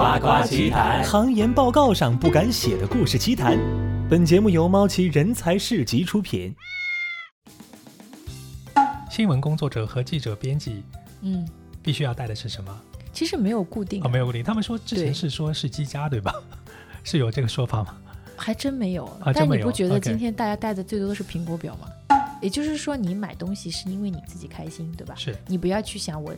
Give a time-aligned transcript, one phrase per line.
[0.00, 3.58] 夸夸其谈，行研报告上不敢写的故事奇谈。
[4.08, 6.56] 本节目由猫奇人才市集出品。
[9.10, 10.82] 新闻工作者和记者、编辑
[11.20, 11.46] 嗯，
[11.82, 12.74] 必须要带的是什么？
[13.12, 14.42] 其实没有固定啊，的，没有固定。
[14.42, 16.32] 他们说之前是说是机家，对吧？
[17.04, 17.94] 是有这个说法吗？
[18.38, 19.04] 还真没有。
[19.20, 21.86] 啊真没有但你不觉得今天大家带的最多的是苹果表吗？
[22.40, 25.14] 也就是说，你买东西是因为你自己开心，对吧？
[25.14, 26.34] 是你不要去想我。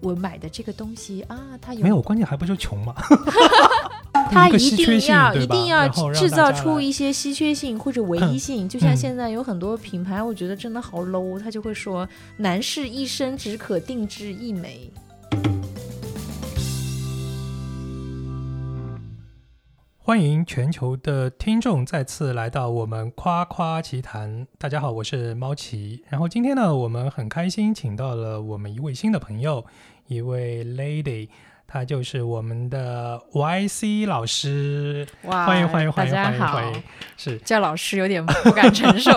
[0.00, 2.94] 我买的这个东西啊，它有没有，关键还不就穷吗？
[4.32, 14.90] 它一定要一定要制造出一些稀缺性或者唯一性，就嗯像现在有很多品牌，我觉得真的好 low，他就会说男士一生只可定制一枚。
[20.02, 24.44] 欢迎全球的听众再次来到我们夸夸奇谈。
[24.58, 26.02] 大家好，我是猫奇。
[26.08, 29.64] 然后今天呢，我们很开心请到了我们一位新的朋友，
[30.10, 31.28] 一位 lady，
[31.68, 35.06] 她就是我们的 YC 老师。
[35.22, 36.82] 哇欢迎欢迎欢迎欢迎欢迎！
[37.16, 39.12] 是叫老师有点不敢承受。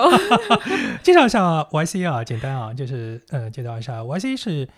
[1.02, 1.40] 介绍一下
[1.72, 4.68] YC 啊，简单啊，就是呃，介绍一下 YC 是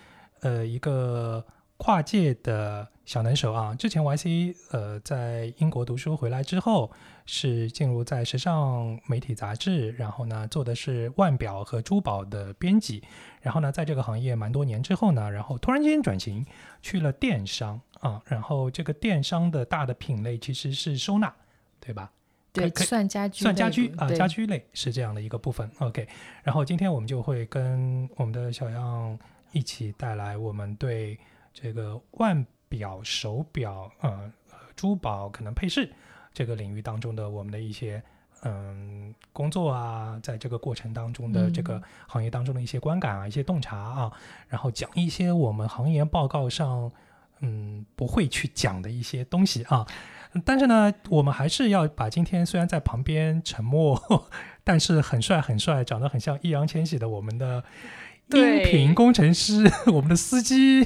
[0.41, 1.45] 呃一个
[1.77, 3.75] 跨界的小能手啊。
[3.75, 6.91] 之前 YC 呃在英国读书回来之后，
[7.27, 13.03] 是进入在时尚媒体杂志，然后呢做的是腕表和珠宝的编辑，
[13.41, 16.43] 然后呢在这个行业蛮多年之后呢，然后突然间转型
[16.81, 21.31] 去了电商啊，然后这个电商的大的品类其实是收纳，
[21.79, 22.11] 对吧？
[22.53, 25.69] 对，算家居，算家居啊，家居类是这样的一个部分。
[25.77, 26.07] OK，
[26.41, 29.19] 然后今天我们就会跟我们的小样
[29.51, 31.19] 一起带来我们对
[31.53, 34.31] 这个腕表、手表、呃
[34.75, 35.91] 珠宝可能配饰
[36.37, 37.99] 这个领域当中的我们的一些
[38.43, 44.11] 嗯工作啊，在这个过程当中的这个嗯行业当中的一些观感啊、一些洞察啊，
[44.47, 46.91] 然后讲一些我们行业报告上
[47.39, 49.83] 嗯不会去讲的一些东西啊。
[50.45, 53.99] 但是呢，我们还是要把今天虽然在旁边沉默，
[54.63, 57.63] 但是很帅很帅，长得很像易烊千玺的我们的音
[58.29, 60.83] 对频工程师， 我们的司机，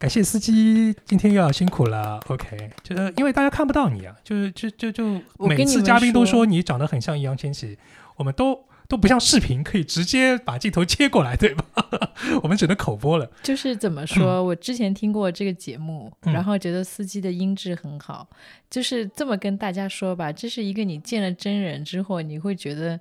[0.00, 2.18] 感谢司机，今天又要辛苦了。
[2.28, 7.76] OK，就是因为大家看不到你啊，就是就就就每次嘉宾都说说你长得很像易烊千玺，
[8.16, 8.64] 我们都。
[8.90, 11.64] 都不像视频可以直接把镜头切过来，对吧？
[12.42, 13.30] 我们只能口播了。
[13.40, 18.28] 就是怎么说，我之前听过这个节目，嗯然后觉得司机的音质很好，
[18.68, 22.98] 就是这么跟大家说吧，这是一个你见了真人之后，你会觉得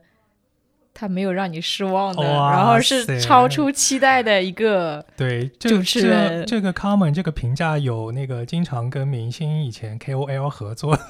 [0.93, 5.05] 他没有让你失望的，然后是超出期待的一个。
[5.15, 11.05] 对，这主持这人这个 comment 这个评价有那个经常跟明星以前 KOL 合作的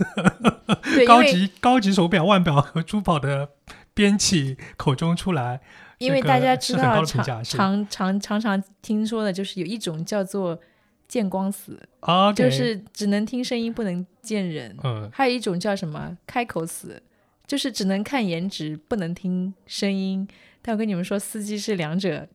[1.08, 3.50] 高级高级手表、腕表和珠宝的
[3.94, 5.62] 编辑口中出来，
[5.98, 10.60] 因为大家知道常常常常常听说的就是有一种叫做
[11.08, 14.78] 见光死，OK，就是只能听声音不能见人。
[14.84, 17.02] 嗯还有一种叫什么开口死，
[17.50, 20.28] 就是只能看颜值不能听声音。
[20.62, 22.28] 但我跟你们说，司机是两者，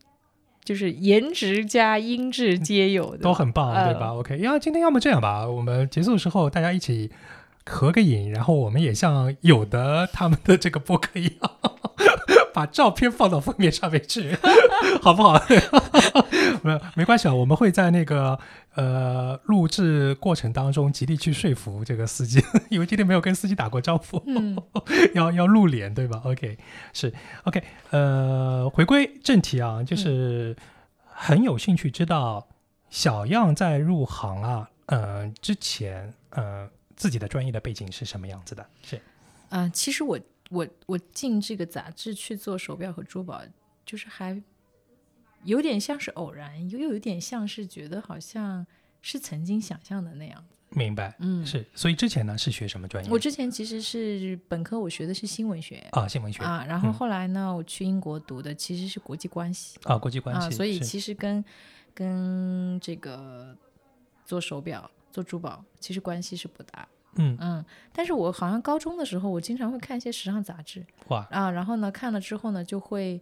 [0.65, 7.09] 就是颜值加音质皆有的，都很棒，呃对吧？OK，要今天要么这样吧，我们结束的时候大家一起
[7.65, 11.51] 合个影，然后我们也像有的他们的这个播客一样。
[12.53, 14.37] 把照片放到封面上面去，
[15.01, 15.37] 好不好？
[16.63, 18.37] 没有没关系啊，我们会在那个
[18.75, 24.57] 呃录制过程当中极力去说服这个司机， 因为今天没有跟司机打过招呼，嗯，
[25.13, 26.57] 要要露脸对吧？OK，
[26.93, 27.13] 是
[27.43, 30.55] OK，呃，回归正题啊，就是
[31.05, 32.47] 很有兴趣知道
[32.89, 38.65] 小样在入行啊，呃之前呃自己的专业的背景是什么样子的？
[38.83, 39.01] 是
[39.49, 40.19] 啊、其实我
[40.49, 43.41] 我我进这个杂志去做手表和珠宝，
[43.85, 44.41] 就是还
[45.45, 48.65] 有点像是偶然，又有点像是觉得好像
[49.01, 50.55] 是曾经想象的那样子。
[50.71, 53.09] 明白，嗯，是，所以之前呢是学什么专业？
[53.09, 55.77] 我之前其实是本科，我学的是新闻学。
[55.91, 61.45] 啊，新闻学啊，然后嗯后来呢，我去英国读的其实是国际关系啊，国际关系，啊，所以其实跟
[61.93, 63.55] 跟这个
[64.25, 66.85] 做手表、做珠宝其实关系是不大。
[67.17, 73.21] 嗯嗯，但是我好像高中的时候，我经常会看一些时尚杂志哇，啊，然后呢看了之后呢，就会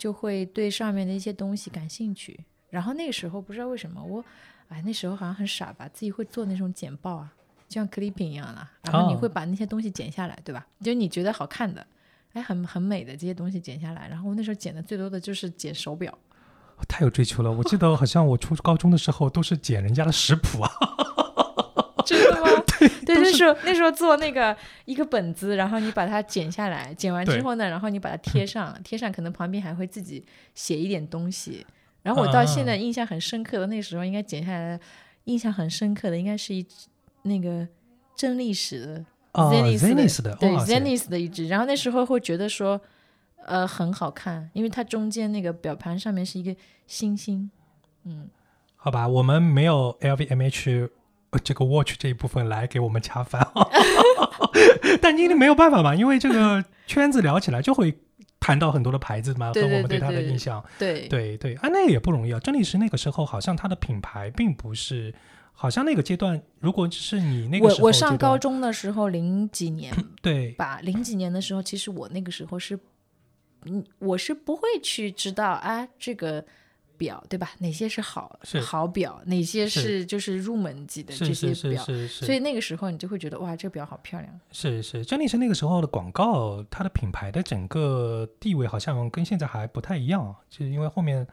[0.00, 2.40] 就会对上面的一些东西感兴趣。
[2.70, 4.24] 然后那个时候不知道为什么我，
[4.68, 7.30] 哎，那时候好像很傻吧，自己会做那种剪报啊，
[7.68, 10.66] 就像 clipping 一样的，然后你哦会把那些东西剪下来，对吧？
[10.80, 11.86] 就你觉得好看的，
[12.32, 14.08] 哎，很很美的这些东西剪下来。
[14.08, 16.16] 然后我那时候剪的最多的就是剪手表，
[16.88, 17.52] 太有追求了。
[17.52, 20.70] 我记得好像我初高中的时候都是剪人家的食谱啊？
[23.04, 30.24] 对，那时候那时候做那个一个本子，然后你把它剪下来，剪完之后呢，然后你把它贴上，贴上可能旁边还会自己
[30.54, 31.66] 写一点东西。
[32.02, 34.80] 然后我到现在印象很深刻的，那时候应该剪下来
[35.24, 36.86] 印象很深刻的，应该是一只
[37.22, 37.68] 那个
[38.16, 42.80] 真历史的哦 Zenith 的对 Zenith 的一只，然后那时候会觉得说，
[43.44, 46.56] 呃，很好看，因为它中间那个表盘上面是一个
[46.86, 47.50] 星星，
[48.04, 48.30] 嗯，
[48.76, 50.88] 好吧，我们没有 LVMH 呃
[51.44, 53.46] 这个 watch 这一部分来给我们恰饭，
[55.00, 57.96] 但今天没有办法嘛，因为这个圈子聊起来就会
[58.40, 60.64] 谈到很多的牌子嘛，和我们对它的印象。
[60.78, 62.40] 对对对啊，那也不容易啊。
[62.40, 65.14] 真理是那个时候，好像它的品牌并不是，
[65.52, 72.78] 好像那个阶段，如果是你那个时候我我上高中的时候，零几年 对吧，零几年的时候，其实我那个时候是，
[73.66, 76.44] 嗯，我是不会去知道啊，这个
[77.00, 77.50] 表对吧？
[77.60, 84.40] 哪些是好是好表，哪些是是就是入门级的这是是表，是是，所以那个时候你就会觉得哇，这个表好漂亮。
[84.52, 91.26] 是是，真的是那个时候的广告，它的品牌的整个地位好像跟现在还不太一样啊，就是因为后面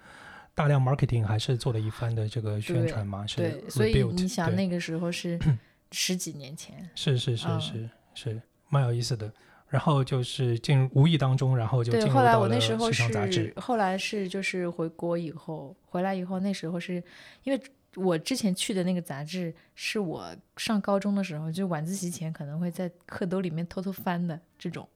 [0.56, 5.38] 大量 marketing 还是做了一番的这个宣传嘛，是对，所以你想那个时候是
[5.92, 9.30] 十几年前，是是是嗯是是蛮有意思的。
[9.70, 17.04] 然后就是进入无意当中，然后就对，进入后来到了我那时候时尚杂是志，后来是就是回国以后回来以后，那时候是
[17.44, 17.62] 因为
[17.96, 24.88] 我之前去的那个杂志是我上高中的时候，就晚自习前可能会在课兜里面偷偷翻的这种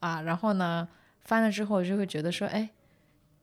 [0.00, 0.88] 啊，然后呢
[1.22, 2.68] 翻了之后就会觉得说，哎，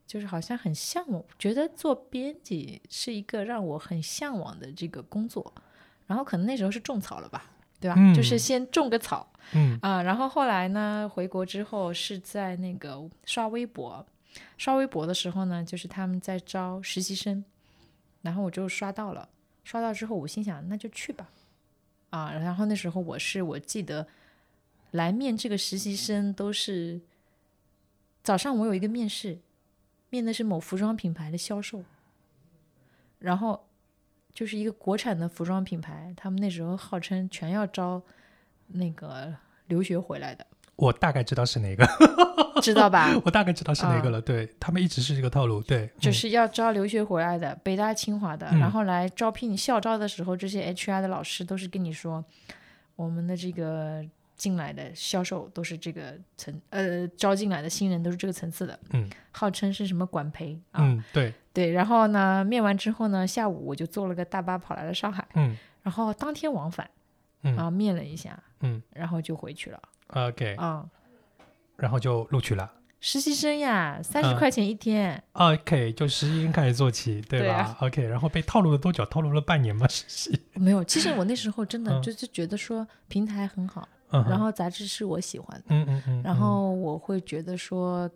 [0.06, 5.54] 就是好像很向往，觉得做编辑是一个让我很向往的这个工作，
[6.08, 7.96] 然后可能那时候是种草了吧，对吧？
[8.14, 9.32] 就是嗯先种个草。
[9.54, 14.04] 嗯啊，然后后来呢，回国之后是在那个刷微博，
[14.58, 17.46] 刷微博的时候呢，就是他们在招实习生，
[18.24, 19.30] 然后我就刷到了，
[19.64, 21.30] 刷到之后我心想那就去吧，
[22.10, 24.08] 啊，然后那时候我是我记得
[24.92, 27.00] 来面这个实习生都是
[28.24, 29.38] 早上我有一个面试，
[30.10, 31.84] 面的是某服装品牌的销售，
[33.20, 33.68] 然后
[34.36, 38.00] 就是一个国产的服装品牌，他们那时候号称全要招
[38.68, 39.34] 那个
[39.68, 40.46] 留学回来的，
[40.76, 41.88] 我大概知道是哪个，
[42.62, 43.16] 知道吧？
[43.24, 44.22] 我大概知道是哪个了。
[44.22, 52.24] 对他们一直是这个套路，对，嗯就是要招留学回来的，北大、清华的，嗯然后来招聘校招的时候，这些 HR 的老师都是跟你说，
[52.98, 54.04] 我们的这个
[54.36, 66.90] 进来的销售都是这个层，呃，招进来的新人都是这个层次的，嗯号称是什么管培啊，嗯，对，对，然后呢，面完之后呢，下午我就坐了个大巴跑来了上海，嗯然后当天往返
[67.44, 70.86] 嗯啊，面了一下，嗯然后就回去了，OK，啊。
[71.78, 72.72] 然后就录取了。
[73.02, 79.06] 实习生呀，三十嗯块钱一天，OK，就实习生开始做起，对吧对啊？OK，然后被套路了多久？
[79.06, 80.40] 套路了半年吗，实习。
[80.54, 80.82] 没有。
[80.86, 88.10] 其实我那时候真的嗯就是觉得说平台很好，嗯，然后杂志是我喜欢的，嗯嗯嗯，然后我会觉得说，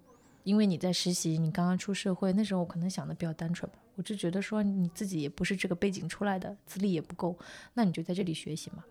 [0.43, 7.37] 因为你在实习，你刚刚出社会，那时候我可能想的比较单纯吧，我就觉得说你自己也不是这个背景出来的，资历也不够，
[7.73, 8.83] 那你就在这里学习嘛。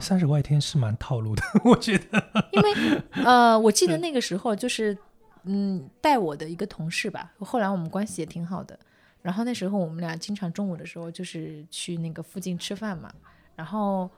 [0.00, 2.24] 三十块一天是蛮套路的， 我觉得。
[2.52, 4.96] 因为呃，我记得那个时候就是，
[5.44, 8.76] 嗯，带我的一个同事吧，后来我们关系也挺好的。
[9.22, 13.12] 然后那时候我们俩经常中午的时候就是去那个附近吃饭嘛，
[13.54, 14.10] 然后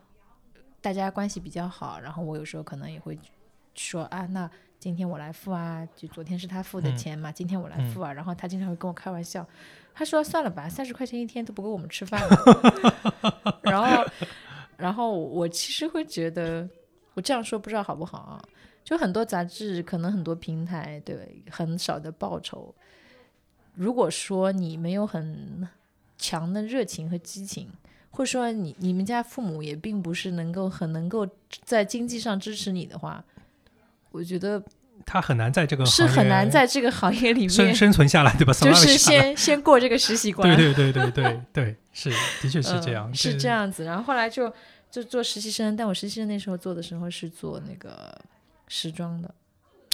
[0.87, 3.19] 大家关系比较好，然后我有时候可能也会
[3.75, 4.49] 说啊，那
[4.79, 8.13] 今天我来付啊，就昨天是他付的嗯钱嘛，今天我来付啊。
[8.13, 9.45] 然后他经常会跟我开玩笑，
[9.93, 12.37] 他说算了吧，三十块钱一天都不够我们吃饭了。
[13.63, 14.05] 然后，
[14.77, 16.69] 然后我其实会觉得，
[17.15, 18.41] 我这样说不知道好不好啊？
[18.85, 22.73] 就很多杂志，可能很多平台，对很少的报酬。
[23.75, 25.69] 如果说你没有很
[26.17, 27.73] 强的热情和激情，
[28.17, 31.29] 或者说你你们家父母也并不是能够很能够
[31.63, 33.23] 在经济上支持你的话，
[34.11, 34.63] 我觉得
[35.05, 38.55] 他很难在这个是行业很难在这个行业里面，生存下来，对吧？
[38.59, 40.49] 就是先先过这个实习关。
[40.57, 43.49] 对对对对对对，是的确是这样，嗯、是这。
[43.49, 43.85] 样子。
[43.85, 44.51] 然后后来就
[44.91, 48.19] 就做实习生，但我实习生那时候做的时候是做那个
[48.67, 49.35] 时装的，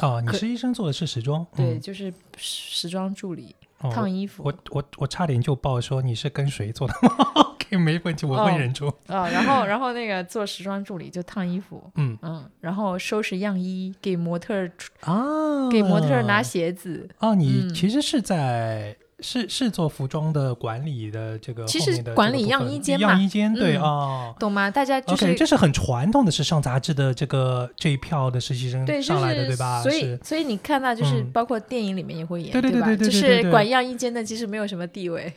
[0.01, 4.45] 哦，你可实习生做的是时装，对，嗯就是时装助理，哦烫衣服。
[4.45, 7.42] 我我我差点就报说你是跟谁做的吗
[7.73, 8.87] ？OK，没问题，我会哦忍住。
[9.07, 14.55] 啊，然后然后那个做时装助理就烫衣服，嗯嗯，然后收拾样衣，给模特
[15.01, 17.09] 啊，给模特儿拿鞋子。
[17.19, 24.35] 哦，你嗯其实是在是是做服装的管理的这个其实管理样衣间嘛样衣间对嗯哦。
[24.39, 24.69] 懂吗？
[24.69, 29.81] 大家就是这是很传统的是上杂志的这个这一票的实习生上来的，是对吧？
[29.81, 32.87] 所以所以你看到就是嗯包括电影里面也会演，对对对吧？
[32.89, 35.33] 对对对对就是管样衣间的其实没有什么地位，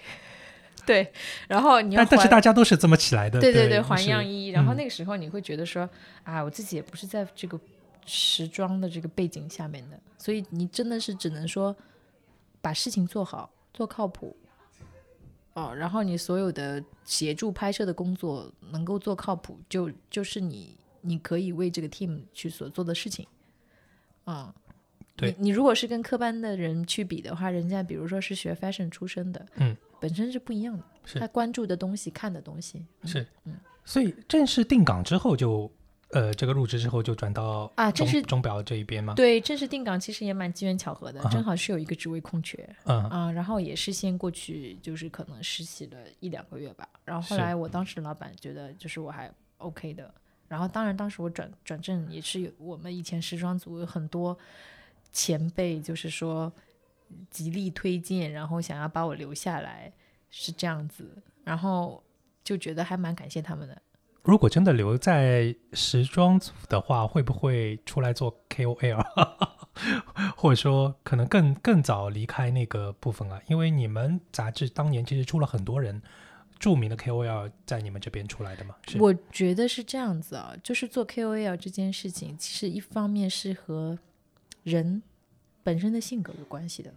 [0.87, 1.11] 对。
[1.47, 4.47] 然后你要但但是大家都是这么起来的，对对对，还样衣。
[4.47, 5.89] 然后嗯那个时候你会觉得说，
[6.23, 7.59] 啊，我自己也不是在这个
[8.05, 11.75] 时装的这个背景下面的，所以你真的是只能说
[12.61, 14.35] 把事情做好，做靠谱。
[15.53, 23.25] 哦，然后你所有的协助拍摄的工作能够做靠谱，就就是你你可以为这个 team 去所做的事情，
[24.25, 24.53] 嗯，
[25.15, 35.71] 对你你如果是跟科班的人去比的话，人家比如说是学 fashion 出身的，嗯，本身是不一样的，是他关注的东西、看的东西嗯是嗯，所以正式定岗之后就，
[36.11, 39.15] 呃，这个入职之后就转到啊正式钟表这一边吗？
[39.15, 46.87] 对，正式定岗其实也蛮机缘巧合的，啊正好是有一个职位空缺，嗯啊，然后也是先过去，就是可能实习了一两个月吧。
[47.03, 50.13] 然后后来我当时老板觉得就是我还 OK 的，
[50.47, 54.37] 然后当然当时我转转正也是有我们以前时装组有很多
[55.11, 56.53] 前辈，就是说
[57.29, 59.91] 极力推荐，然后想要把我留下来，
[60.29, 62.03] 是这样子，然后
[62.43, 63.81] 就觉得还蛮感谢他们的。
[64.23, 69.05] 如果真的留在时装组的话，会不会出来做 KOL，
[70.35, 73.39] 或者说可能更更早离开那个部分啊？
[73.47, 76.01] 因为你们杂志当年其实出了很多人
[76.57, 83.99] 著名的 KOL 在你们这边出来的嘛，是我觉得是这样子啊，就是做 KOL 这件事情，其实一方面是和
[84.63, 85.03] 人
[85.65, 86.93] 本身的性格有关系的。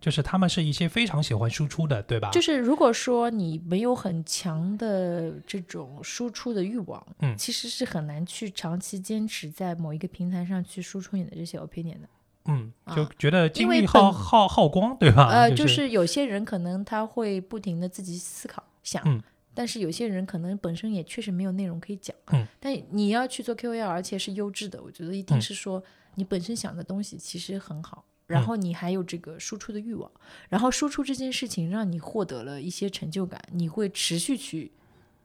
[0.00, 2.30] 就是他们是一些非常喜欢输出的，对吧？
[2.30, 12.08] 就是如果说你没有很强的这种输出的欲望，嗯其实是很难去长期坚持在某一个平台上去输出你的这些 opinion 的。
[12.46, 15.28] 嗯，啊就觉得精因为力耗本耗耗光，对吧？
[15.28, 22.16] 呃，就就是有些人可能他会不停的自己思考想，嗯但是有些人可能本身也确实没有内容可以讲。
[22.32, 25.82] 嗯，但你要去做 KOL，而且是优质的，我觉得一定嗯是说
[26.14, 28.04] 你本身想的东西其实很好。
[28.26, 30.08] 然嗯后你还有这个输出的欲望，
[30.48, 34.70] 然后输出这件事情让你获得了一些成就感，你会持续去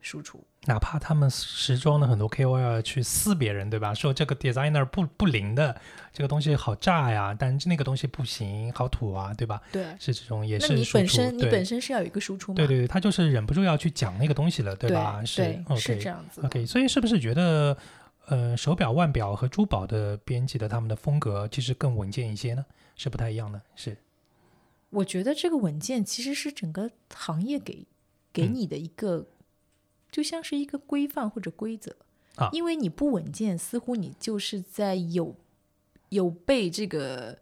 [0.01, 0.43] 输出。
[0.65, 3.93] 哪怕他们时装的很多 KOL 去撕别人，对吧？
[3.93, 5.79] 说这个 designer 不不灵的，
[6.11, 9.61] 这个东西好炸呀，但是那个东西不行，好土啊，对吧？
[9.71, 12.55] 对，是这种也那你是输出本身你本身是要有一个输出嘛？
[12.55, 15.23] 对对对，他就是忍不住要去讲那个东西了，对吧？
[15.23, 16.41] 是是这样子。
[16.43, 17.77] OK，所以是不是觉得
[18.27, 22.65] 呃手表、腕表和珠宝的编辑的他们的风格其实更稳健一些呢？
[22.95, 23.97] 是不太一样的，是。
[24.89, 27.85] 我觉得这个稳健其实是整个行业给
[28.31, 28.53] 给嗯。
[28.55, 29.27] 你的一个，
[30.09, 31.95] 就像是一个规范或者规则
[32.35, 32.49] 啊。
[32.53, 35.35] 因为你不稳健，似乎你就是在有
[36.09, 37.39] 有被这个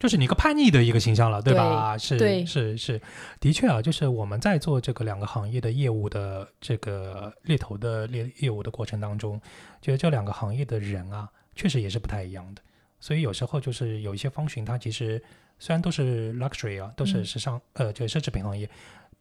[0.00, 1.96] 就是你一个叛逆的一个形象了，对吧？
[1.98, 2.98] 是对是是，
[3.38, 9.38] 的确啊，就是我们在做这个两个行业的业务的这个猎头的猎业务的过程当中，
[9.82, 12.62] 觉得这两个行业的人啊，确实也是不太一样的。
[12.98, 15.22] 所以有时候就是有一些方寻，它其实
[15.58, 18.68] 虽然都是 luxury 啊，都是嗯时尚，呃，就是奢侈品行业，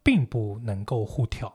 [0.01, 1.53] 并不能够互跳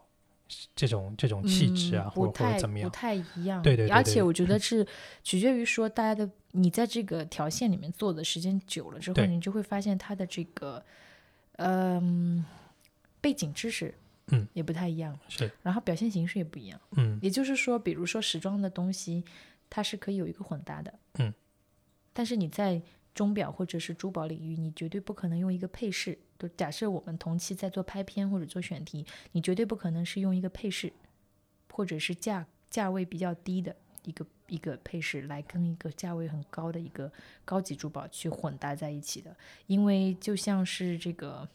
[0.76, 2.94] 这种这种气质啊，嗯、或者或不太者怎么样不。
[2.94, 3.62] 太一样。
[3.62, 4.86] 对对对对而且我觉得是
[5.22, 10.84] 取决于说大家的你在这个条线里面做的时间久了之后，你就会发现它的这个
[11.56, 12.44] 嗯、
[13.20, 13.94] 背景知识
[14.28, 16.80] 嗯也不太一样，是，然后表现形式也不一样。
[16.96, 19.24] 嗯也就是说，比如说时装的东西，
[19.70, 21.32] 它是可以有一个混搭的，嗯，
[22.12, 22.82] 但是你在
[23.14, 26.18] 钟表或者是珠宝领域，你绝对不可能用一个配饰。
[26.38, 30.92] 就假设我们同期在做拍片或者做选题，你绝对不可能是用一个配饰，
[31.70, 33.74] 或者是价价位比较低的
[34.04, 37.12] 一个一个配饰来跟一个价位很高的一个
[37.44, 39.36] 高级珠宝去混搭在一起的，
[39.66, 41.48] 因为就像是这个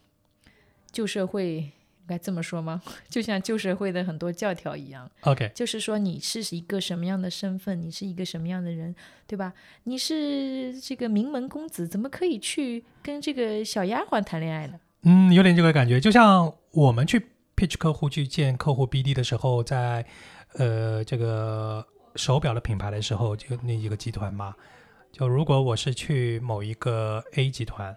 [0.92, 1.72] 旧社会。
[2.10, 2.82] 该这么说吗？
[3.08, 8.96] 就像旧社会的很多教条一样，，OK，就是说你是一个什么样的身份，你是一个什么样的人，
[9.28, 9.54] 对吧？
[9.84, 14.80] 你是这个名门公子，怎么可以去跟这个小丫鬟谈恋爱呢？
[15.04, 17.22] 嗯，有点这个感觉，就像我们去
[17.56, 20.06] pitch 客户去见客户 BD 的时候，在
[20.56, 21.86] 呃这个
[22.16, 24.56] 手表的品牌的时候，就那几个集团嘛，
[25.12, 27.96] 就如果我是去某一个 A 集团，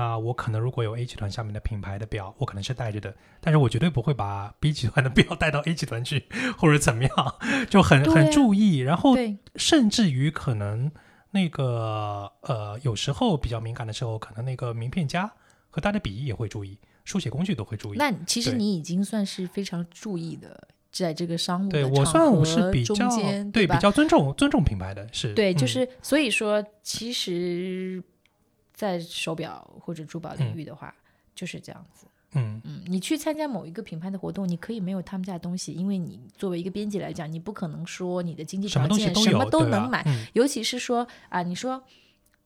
[0.00, 6.24] 那我可能如果有 A 集团下面的品牌的表，我可能是带着的，但是我绝对不会把 B 集团的表 带到 A 集团去，
[6.56, 7.12] 或者怎么样，
[7.68, 9.14] 就很、啊很注意，然后，
[9.56, 10.90] 甚至于可能
[11.32, 15.30] 那个呃，有时候比较敏感的时候，可能那个名片夹
[15.68, 17.98] 和它的笔也会注意，书写工具都会注意。
[17.98, 22.94] 那其实你已经算是非常注意的，在这个商务对的场我算我合是比较
[23.52, 25.34] 对比较尊重尊重品牌的，是。
[25.34, 28.02] 对，就嗯是所以说，其实，
[28.80, 30.94] 在手表或者珠宝领域的话，
[31.34, 32.06] 就是这样子。
[32.32, 32.58] 嗯。
[32.64, 40.24] 嗯，你去参加某一个品牌的活动，你可以没有他们家的东西，因为你作为一个编辑来讲，你不可能说你的经济条件什么都能买，嗯。
[40.32, 41.82] 尤其是说啊，你说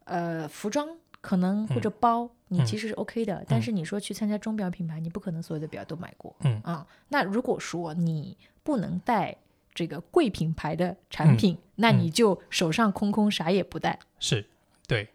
[0.06, 0.88] 呃服装
[1.20, 2.66] 可能或者包，你嗯。
[2.66, 6.60] 其实是 OK 的，但是你说去参加钟表品牌，你不可能所有的表都买过，嗯。
[6.64, 9.36] 啊，那如果说你不能带
[9.72, 11.36] 这个贵品牌的产嗯。
[11.36, 12.00] 品，那嗯。
[12.00, 13.96] 你就手上空空，啥也不带。
[14.18, 14.44] 是
[14.88, 15.08] 对。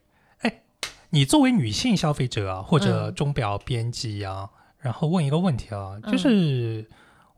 [1.10, 3.16] 哎，你作为女性消费者啊，或者嗯。
[3.16, 6.12] 钟表编辑啊，然后问一个问题啊，嗯。
[6.12, 6.88] 就是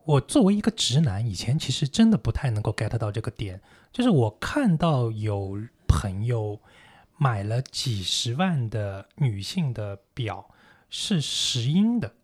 [0.04, 3.60] 我作为一个直男，以前其实真的不太能够 get 到这个点，
[3.92, 6.60] 就是我看到有朋友
[7.16, 10.50] 买了几十万的女性的表
[10.90, 12.14] 是石英的，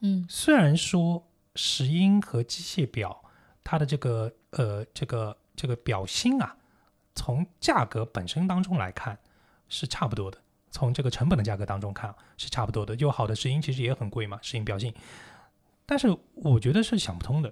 [0.00, 0.26] 嗯。
[0.28, 3.24] 虽然说石英和机械表
[3.64, 6.56] 它的这个呃这个这个表芯啊，
[7.14, 9.18] 从价格本身当中来看
[9.68, 10.38] 是差不多的，
[10.76, 12.94] 从这个成本的价格当中看是差不多的。
[12.94, 14.92] 就好的石英其实也很贵嘛，石英表芯，
[15.86, 17.50] 但是我觉得是想不通的。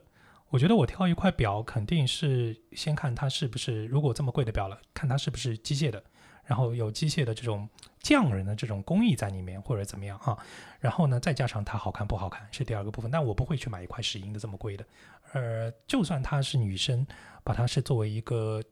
[0.51, 6.01] 我觉得我挑一块表肯定是先看它是不是，如果这么贵的表了，看它是不是机械的，
[6.45, 10.39] 然后有机械的这种匠人的这种工艺在里面，或者怎么样啊。
[10.79, 14.85] 然后呢，再加上它好看不好看是第二个部分，但我不会去买一块石英的这么贵的。
[15.33, 17.05] 呃，就算她是女生，
[17.43, 18.63] 把它是作为一个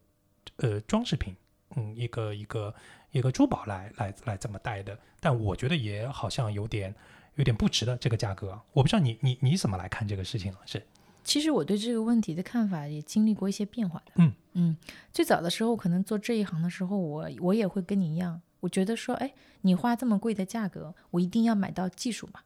[0.59, 1.35] 呃装饰品，
[1.75, 2.73] 嗯，一个一个
[3.13, 6.93] 一个珠宝来来来这么戴的，但我觉得也好像有点
[7.37, 8.63] 有点不值的这个价格啊。
[8.73, 10.59] 我不知道你你你怎么来看这个事情了？
[10.67, 10.85] 是
[11.23, 14.13] 其实我对这个问题的看法也经历过一些变化的。
[14.17, 14.77] 嗯嗯，
[15.13, 22.41] 最早的时候，可能做这一行的时候，我我也会跟你一样，我觉得说，哎，你花这么贵的价格，我一定要买到技术嘛。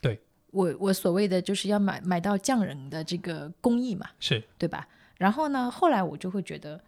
[0.00, 4.88] 对，我我所谓的就是要买买到匠人的这个工艺嘛，是，对吧？
[5.16, 6.80] 然后呢，后来我就会觉得，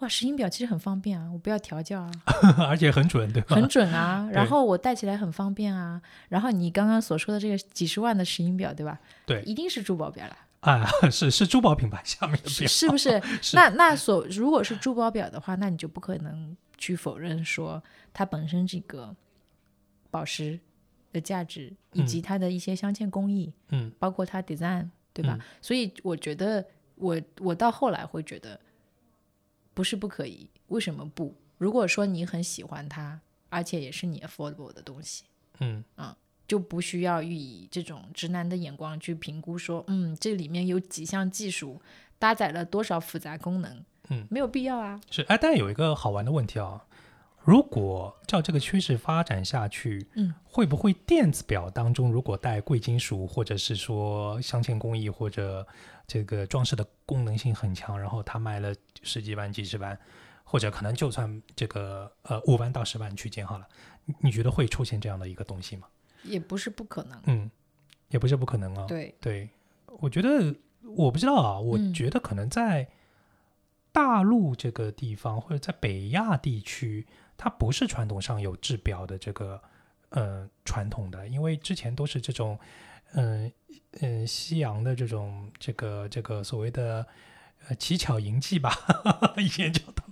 [0.00, 2.10] 哇，石英表其实很方便啊，我不要调教啊，
[2.68, 3.54] 而且很准，对吧？
[3.56, 6.00] 很准啊，然后我戴起来很方便啊。
[6.28, 8.98] 然后你刚刚所说的这个几十万的石英表，对吧？
[9.26, 10.36] 对一定是珠宝表了。
[10.60, 13.20] 啊，是是珠宝品牌下面的是表，是不是？
[13.40, 19.14] 是那那所如果是珠宝表的话，那你就不可能去否认说它本身这个
[20.10, 20.58] 宝石
[21.12, 25.36] 的价值，以及它的一些镶嵌工艺，嗯包括它 design，对吧？
[25.38, 26.64] 嗯所以我觉得
[26.96, 28.58] 我我到后来会觉得
[29.74, 31.34] 不是不可以，为什么不？
[31.58, 35.24] 如果说你很喜欢它，而且也是你 affordable 的东西，
[35.58, 35.84] 嗯
[36.48, 41.80] 就不需要以这种直男的眼光去评估说，嗯，这里面有几项技术
[42.18, 45.00] 搭载了多少复杂功能，嗯，没有必要啊。
[45.10, 45.22] 是。
[45.22, 46.84] 哎，但有一个好玩的问题啊，
[47.42, 55.66] 如果照这个趋势发展下去，嗯，会不会电子表当中如果带贵金属，或者是说镶嵌工艺或者
[56.06, 59.98] 这个装饰的功能性很强，然后它卖了十几万、几十万，
[60.44, 63.66] 或者可能就算这个呃五万到十万区间好了，
[64.04, 65.86] 你你觉得会出现这样的一个东西吗？
[66.22, 67.18] 也不是不可能。
[67.24, 67.50] 嗯，
[68.10, 68.86] 也不是不可能啊。
[68.86, 69.48] 对，对，
[70.00, 72.86] 我觉得我不知道啊，我嗯觉得可能在
[73.92, 77.06] 大陆这个地方、或者在北亚地区，
[77.42, 79.58] 它不是传统上有制表的这个
[80.10, 82.58] 呃传统的，因为之前都是这种
[83.14, 83.50] 嗯
[84.02, 87.06] 嗯、呃西洋的这种这个这个所谓的
[87.66, 88.70] 呃奇巧银技吧，
[89.40, 90.10] 以前叫他们。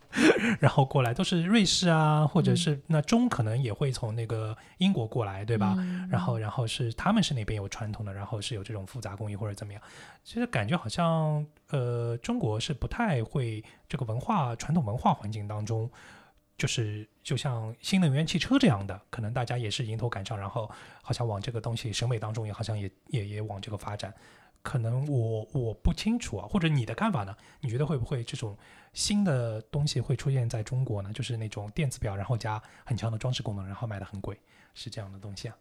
[0.59, 5.75] 然后过来都是瑞士啊，或者嗯是那中可能也会从那个英国过来，对吧？
[5.79, 9.83] 嗯然后，然后是他们是那边有传统的，然后是有这种复杂工艺或者怎么样，
[10.25, 15.89] 其实感觉好像呃中国是不太会这个文化传统文化环境当中，
[16.59, 20.71] 就是就像新能源汽车这样的，可能大家也是迎头赶上，然后
[21.03, 24.13] 好像往这个东西审美当中也好像也也也往这个发展。
[24.61, 27.35] 可能我我不清楚啊，或者你的看法呢？
[27.61, 28.59] 你觉得会不会这种
[28.93, 31.13] 新的东西会出现在中国呢？
[31.13, 34.39] 就是那种电子表，然后加很强的装饰功能，然后卖的很贵，
[34.75, 35.57] 是这样的东西啊？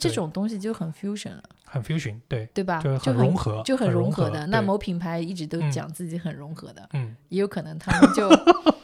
[0.00, 2.80] 这种东西就很 fusion 了，很 fusion，对，对吧？
[2.82, 4.46] 就很融合，就很很融合的。
[4.46, 8.28] 那某品牌一直都嗯讲自己很融合的，嗯也有可能他们就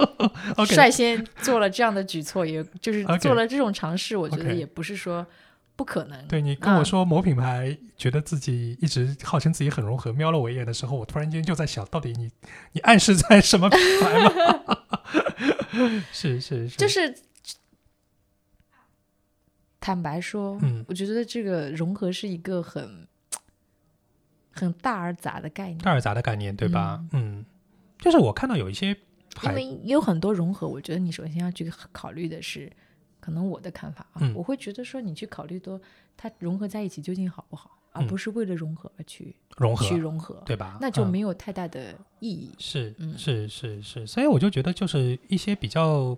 [0.66, 4.16] 率先做了这样的举措，也就是做了这种尝试。
[4.16, 5.26] 我觉得也不是说
[5.74, 6.26] 不可能。
[6.26, 12.30] 对你跟我啊说某品牌觉得自己一直号称自己很融合，瞄了我一眼的时候，我突然间就在想到底你
[12.72, 14.32] 你暗示在什么品牌吗？
[16.12, 17.14] 是是是，就是
[19.80, 23.06] 坦白说，嗯我觉得这个融合是一个很
[24.50, 27.04] 很大而杂的概念，大而杂的概念，对吧？
[27.12, 27.44] 嗯，
[27.98, 28.96] 就是我看到有一些因
[29.34, 32.72] 牌，为有很多融合，我觉得你首先要去考虑的是，
[33.20, 35.80] 可能我的看法啊，嗯我会觉得说你去考虑多
[36.16, 40.78] 它融合在一起究竟好不好，而嗯不是为了融合而去融合去，融合，对吧？
[40.80, 42.50] 那就嗯没有太大的意义。
[42.58, 46.16] 是嗯是是是，所以我就觉得就是一些比较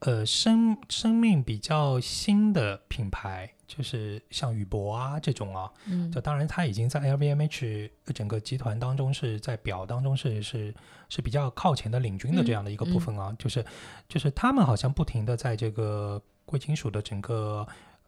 [0.00, 10.74] 呃生生命比较新的品牌，就是像宇舶啊这种啊，嗯就当然它已经在 LVMH 整个集团当中是在表当中是是
[11.08, 13.64] 是比较靠前的领军的这样的一个部分啊，就是
[14.08, 17.66] 就是他们好像不停的在这个贵金属的整个。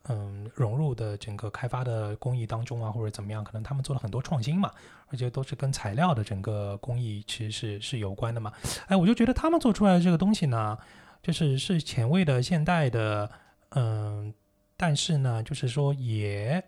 [0.09, 4.69] 嗯，融入的整个开发的工艺当中啊，或者怎么样，可能他们做了很多创新嘛，
[5.07, 8.53] 而且都是跟材料的整个工艺其实是是有关的嘛。
[8.89, 10.77] 哎，我就觉得他们做出来的这个东西呢，
[11.23, 13.31] 就是是前卫的、现代的，
[13.71, 14.35] 嗯，
[14.77, 16.63] 但是呢，就是说也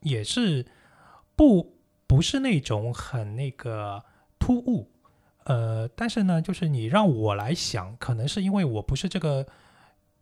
[0.00, 0.64] 也是
[1.36, 4.02] 不不是那种很那个
[4.38, 4.90] 突兀，
[5.44, 9.46] 呃，但是呢，就是你让我来想，可能是因为我不是这个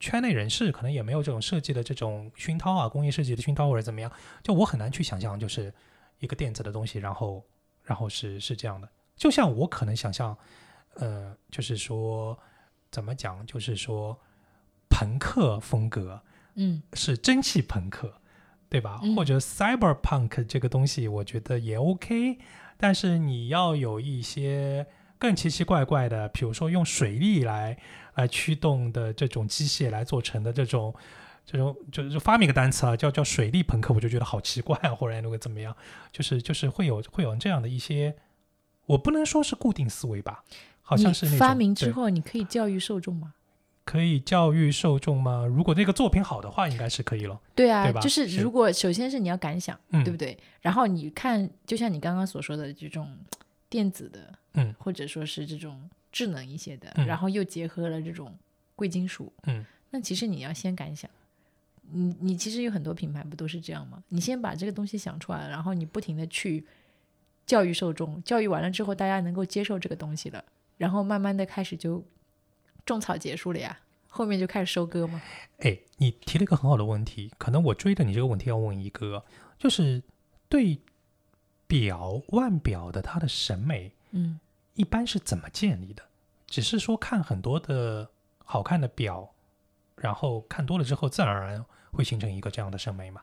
[0.00, 4.10] 圈内人士，可能也没有这种设计的这种熏陶啊，工业设计的熏陶或者怎么样，
[4.42, 5.72] 就我很难去想象，就是
[6.18, 7.44] 一个电子的东西，然后
[7.82, 10.36] 然后是是这样的，就像我可能想象，
[10.94, 12.36] 呃，就是说
[12.90, 14.18] 怎么讲，就是说
[14.88, 16.22] 朋克风格。
[16.58, 18.14] 嗯是蒸汽朋克，
[18.70, 18.98] 对吧？
[19.02, 22.38] 嗯或者 cyberpunk 这个东西，我觉得也 OK。
[22.78, 24.86] 但是你要有一些
[25.18, 27.78] 更奇奇怪怪的，比如说用水力来
[28.14, 30.94] 来驱动的这种机械来做成的这种
[31.44, 35.76] 这种，就就发明个单词啊，叫叫水力朋克，我就觉得好奇怪啊， 或者那个怎么样，
[36.10, 38.16] 就是就是会有会有这样的一些，
[38.86, 40.42] 我不能说是固定思维吧，
[40.86, 43.34] 好像是发明之后，你可以教育受众吗？
[43.84, 45.44] 可以教育受众吗？
[45.44, 47.40] 如果那个作品好的话，应该是可以了。
[47.54, 50.36] 对啊，对吧就是是如果首先是你要敢想，嗯，对不对？
[50.60, 53.16] 然后你看，就像你刚刚所说的这种
[53.68, 58.32] 电子的，嗯，或者说是这种智能一些的，嗯然后又结合了这种
[58.74, 61.10] 贵金属，嗯，那其实你要先敢想。
[61.92, 64.02] 你你其实有很多品牌不都是这样吗？
[64.08, 66.66] 你先把这个东西想出来了，然后你不停的去
[67.46, 70.44] 教育受众，教育完了之后，大家能够接受这个东西了，
[70.76, 72.04] 然后慢慢的开始就
[72.84, 75.20] 种草结束了呀，后面就开始收割吗。
[75.58, 79.24] 哎，你提了一个很好的问题，可能我追着你这个问题要问一个，
[79.58, 80.02] 就是
[80.48, 80.80] 对
[81.66, 84.38] 表腕表的它的审美嗯
[84.74, 86.02] 一般是怎么建立的？
[86.46, 88.10] 只是说看很多的
[88.44, 89.32] 好看的表，
[89.96, 93.22] 然后看多了之后，自然而然会形成一个这样的审美吗？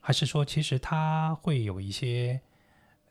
[0.00, 2.40] 还是说其实它会有一些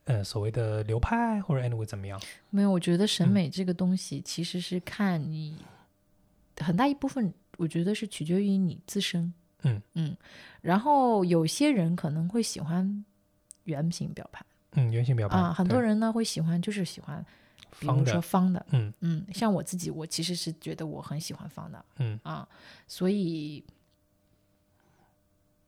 [0.06, 2.20] 呃所谓的流派或者 anyway 怎么样？
[2.50, 5.56] 没有，我觉得审嗯美这个东西其实是看你
[6.58, 9.34] 很大一部分，我觉得是取决于你自身。
[9.64, 10.18] 嗯嗯，
[10.62, 13.06] 然后有些人可能会喜欢
[13.66, 17.24] 圆形表盘嗯，圆形表盘啊，很多人呢会喜欢就是喜欢，
[17.80, 18.66] 比如说方的，方的。
[18.72, 22.48] 嗯嗯，像我自己，我其实是觉得我很喜欢方的嗯啊，
[22.88, 23.64] 所以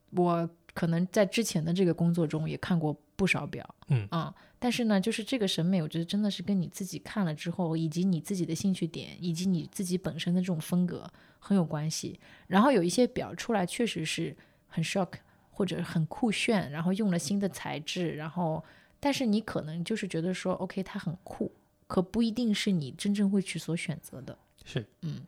[0.10, 11.08] 我可能在之前的这个工作中也看过不少表，嗯啊，但是呢，就是这个审美，我觉得真的是跟你自己看了之后，以及你自己的兴趣点，以及你自己本身的这种风格
[11.40, 12.20] 很有关系。
[12.48, 14.36] 然后有一些表出来确实是
[14.68, 15.10] 很 shock
[15.52, 18.64] 或者很酷炫，然后用了新的材质，然后
[19.00, 21.52] 但是你可能就是觉得说，OK，它很酷，
[21.88, 24.38] 可不一定是你真正会去所选择的。
[24.66, 25.22] 是嗯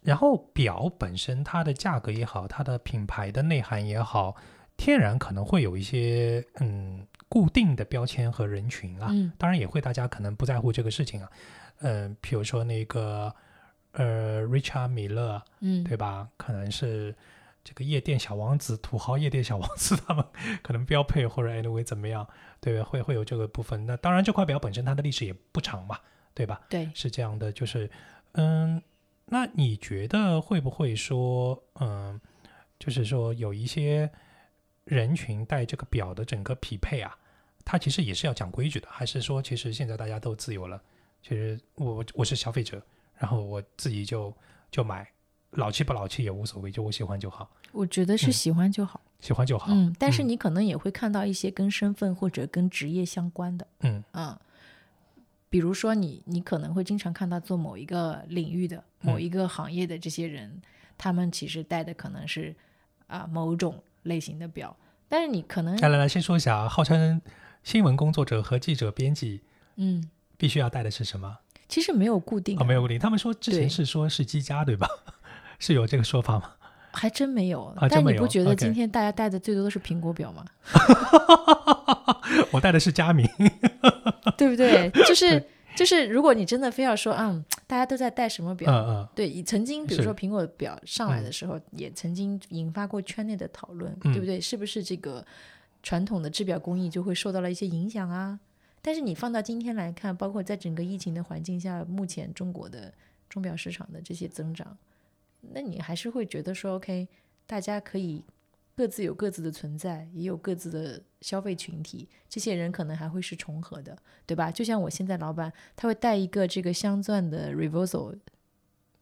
[0.00, 4.36] 然后表本身它的价格也好，它的品牌的内涵也好，
[4.76, 9.08] 天然可能会有一些嗯固定的标签和人群啊。
[9.10, 11.30] 嗯当然也会大家可能不在乎这个事情啊，
[11.80, 13.34] 嗯、比如说那个
[13.92, 16.28] 呃 Richard 米勒嗯，对吧？
[16.36, 17.14] 可能是
[17.62, 20.24] 这个夜店小王子、土豪夜店小王子他们
[20.62, 22.26] 可能标配或者 anyway 怎么样，
[22.60, 22.84] 对吧？
[22.84, 23.86] 会会有这个部分。
[23.86, 25.98] 那当然这块表本身它的历史也不长嘛，
[26.34, 26.60] 对吧？
[26.68, 27.90] 对，是这样的，就是，
[28.32, 28.82] 嗯，
[29.26, 32.20] 那你觉得会不会说，嗯，
[32.78, 34.10] 就是说有一些
[34.84, 37.16] 人群戴这个表的整个匹配啊，
[37.64, 40.80] 它其实也是要讲规矩的，还是说其实现在大家都自由了？
[41.22, 42.82] 其实我我是消费者，
[43.16, 44.34] 然后我自己就
[44.70, 45.10] 就买，
[45.52, 49.00] 老气不老气也无所谓，就我喜欢就好，我觉得是嗯喜欢就好。
[49.20, 49.68] 喜欢就好。
[49.70, 53.66] 嗯，但是嗯你可能也会看到一些跟身份或者跟职业相关的。
[53.80, 54.38] 嗯嗯，
[55.48, 60.60] 比如说你，你可能会经常看到做某一个领域的、某嗯一个行业的这些人，
[60.98, 62.54] 他们其实戴的可能是
[63.06, 64.74] 啊、某种类型的表，
[65.08, 67.20] 但是你可能来来来，先说一下啊，号称
[67.62, 69.42] 新闻工作者和记者、编辑
[69.76, 71.38] 嗯，必须要带的是什么？
[71.68, 72.98] 其实没有固定、哦，没有，固定。
[72.98, 74.88] 他们说之前是说是积家，对吧？
[75.58, 76.52] 是有这个说法吗？
[76.92, 77.64] 还真没有。
[77.76, 80.44] 啊真没有但你不觉得今天大家带的最多的是苹果表吗？
[82.52, 83.28] 我带的是佳明。
[84.36, 84.90] 对不对？
[85.06, 85.42] 就是
[85.76, 94.40] 就是，如果你真的非要说，嗯，大家都在戴什么表，嗯嗯对，以曾经比如说苹果表上来嗯的时候，也曾经引发过圈内的讨论，嗯对不对？
[94.40, 95.24] 是不是这个
[95.82, 98.38] 传统的制表工艺就会受到了一些影响啊？
[98.80, 102.92] 但是你放到今天来看，包括在整个疫情的环境下，目前中国的
[103.28, 104.76] 钟表市场的这些增长，
[105.40, 107.08] 那你还是会觉得说，OK，
[107.46, 108.22] 大家可以
[108.76, 114.50] 各自有各自的存在，也有各自的消费群体，这些人可能还会是重合的，对吧？
[114.50, 118.16] 就像我现在老板，他会带一个这个镶钻的 Reversal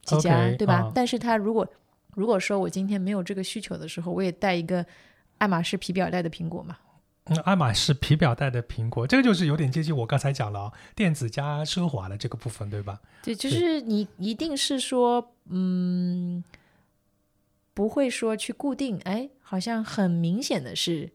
[0.03, 0.75] 几家对吧？
[0.75, 1.67] 啊但是他如果
[2.15, 4.85] 如果说我今天没有这个需求的时候，我也带一个
[5.39, 6.77] 爱马仕皮表带的苹果嘛，
[7.25, 13.01] 嗯，爱马仕皮表带的苹果，这个就是有点接近我刚才讲了啊，电子加奢华的这个部分，对吧？
[13.23, 16.43] 对，就是是你一定是说，嗯，
[17.73, 21.11] 不会说去固定，哎，好像很明显的是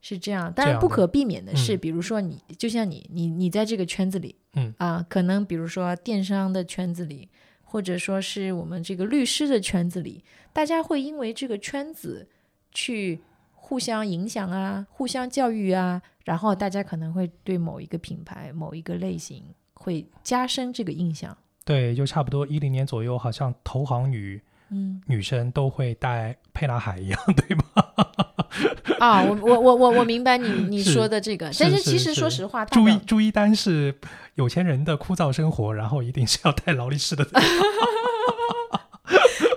[0.00, 0.52] 是这样。
[0.52, 7.28] 当然这样的不可避免的是，嗯比如说你，就像你，你你在这个圈子里，嗯啊，可能比如说电商的圈子里，
[7.62, 12.28] 或者说是我们这个律师的圈子里，大家会因为这个圈子
[12.72, 13.20] 去
[13.52, 19.42] 互相影响啊，互相教育啊，然后大家可能会对某一个品牌、某一个类型
[19.74, 21.36] 会加深这个印象。
[21.64, 27.64] 对，就差不多一零年左右，好像投行女嗯女生都会戴沛纳海一样， 对吗？
[28.98, 33.94] 啊，我我我我我明白你你说的这个，但是其实说实话，朱一朱一丹是
[34.34, 37.24] 有钱人的枯燥生活，然后一定是要戴劳力士的。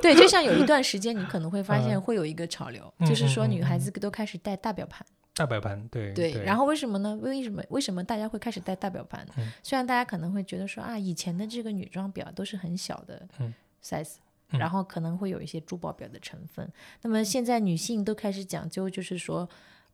[0.02, 5.06] 对，就像有一段时间，你可能会发现嗯会有一个潮流，嗯就是说女孩嗯子都开始戴大表盘。
[5.34, 7.17] 大表盘，对对，然后为什么呢？
[7.21, 9.26] 为什么为什么大家会开始戴大表盘？
[9.38, 14.19] 嗯虽然大家可能会觉得说啊，以前的这个女装表都是很小的嗯 size，、嗯
[14.52, 16.72] 然后可能会有一些珠宝表的成分。
[17.02, 19.48] 那么现在女性都开始讲究，就是说，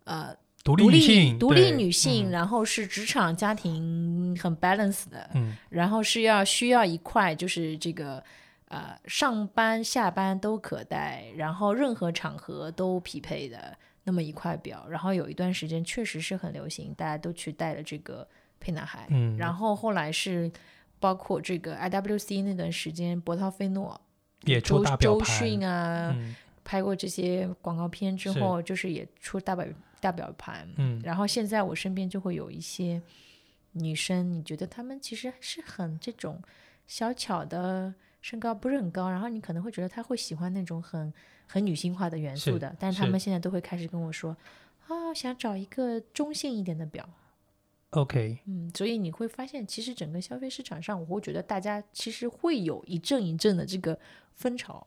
[0.04, 8.22] 呃，独立性，独立女性，嗯然后是职场家庭很 balance 的，嗯然后是要需要一块就是这个
[8.68, 14.86] 呃上班下班都可戴，然后任何场合都匹配的那么一块表。
[14.90, 18.28] 然后有一段时间确实是很流行，大家都去戴了这个
[18.60, 19.08] 沛纳海。
[19.10, 20.52] 嗯，然后后来是
[21.00, 24.02] 包括这个 IWC 那段时间，博涛菲诺、
[24.44, 29.66] 也出周周大表盘，迅啊、嗯拍过这些广告片之是后，就是也出大表
[30.02, 30.68] 大表盘。
[30.76, 33.02] 嗯然后现在我身边就会有一些
[33.72, 36.42] 女生，你觉得她们其实是很这种
[36.86, 41.14] 小巧的，身高不是很高，然后你可能会觉得她会喜欢那种很
[41.48, 44.36] 很女性化的元素是的，但是她们现在都会开始跟我说
[44.88, 47.08] 啊，想找一个中性一点的表。
[47.92, 53.98] OK，嗯，所以你会发现，其实整个消费市场上，我会觉得大家其实会有一阵一阵的这个
[54.34, 54.86] 风潮。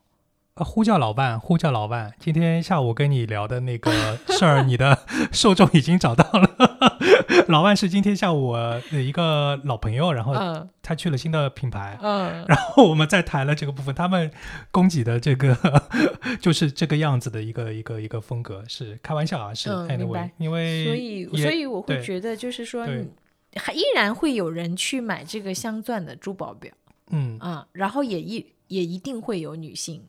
[0.55, 2.13] 呃，呼叫老万，呼叫老万。
[2.19, 4.99] 今天下午跟你聊的那个事儿，你的
[5.31, 6.77] 受众已经找到了。
[7.47, 14.29] 老万是今天下午的一个老朋友，然后嗯他去了新的品牌，嗯，然后我们再谈了这个部分，他们
[14.71, 15.55] 供给的这个
[16.41, 23.07] 就是这个样子的一个一个一个风格，是开玩笑啊，是、嗯明 anyway，白因为所以所以我会觉得，就是说你，
[23.55, 26.73] 还依然会有人去买这个镶钻的珠宝表
[27.13, 30.01] 嗯啊、然后也一也一定会有女性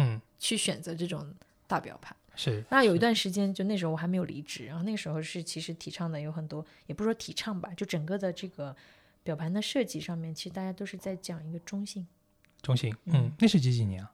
[0.00, 1.34] 嗯去选择这种
[1.66, 2.16] 大表盘。
[2.36, 8.74] 是那有一段时间，就那时候我还没有离职，然后那个时候是其实提倡的有很多，也不是说提倡吧，就整个的这个
[9.22, 12.06] 表盘的设计上面，其实大家都是在讲一个中性。
[12.62, 14.12] 中性，嗯嗯，那是几几年啊？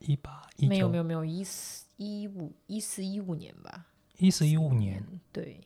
[0.00, 3.86] 一八一没有没有没有，一四一五一四一五年吧，
[4.18, 5.60] 一四一五年，对，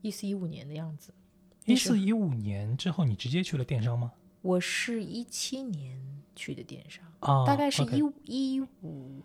[0.00, 1.14] 一四一五年的样子。
[1.66, 4.10] 一四一五年之后，你直接去了电商吗？
[4.42, 6.00] 我是一七年
[6.34, 9.22] 去的电商，啊，大概是一一五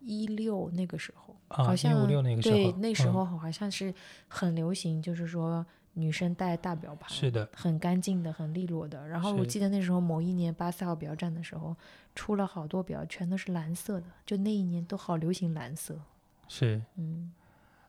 [0.00, 2.06] 一六那个时候，啊好像
[2.40, 3.94] 对那时嗯候好像是
[4.28, 5.64] 很流行，就是说
[5.94, 9.06] 女生戴大表盘，是的，很干净的、很利落的。
[9.06, 11.76] 然后我记得那时候某一年巴塞尔表展的时候，
[12.14, 16.00] 出了好多表，全都是蓝色的，就那一年都好流行蓝色。
[16.48, 16.80] 是。
[16.96, 17.30] 嗯，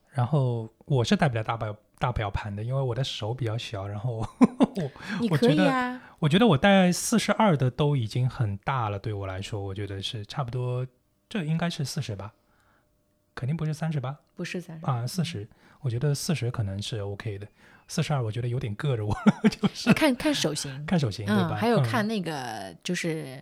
[0.09, 4.27] 然后我是戴不了大表大表盘的，因为我的手比较小，然后
[5.31, 10.85] 我觉得以啊，我觉得我戴四十二的都已经很大了，对我来说，我觉得是差不多，
[11.29, 12.33] 这应该是四十吧，
[13.33, 15.47] 肯定不是三十八不是三十啊，四十，
[15.79, 17.47] 我觉得四十可能是 OK 的，
[17.87, 21.51] 四十二我觉得有点硌着我了， 就是看看手型，看手型对吧？
[21.53, 23.41] 嗯，还有嗯看那个就是。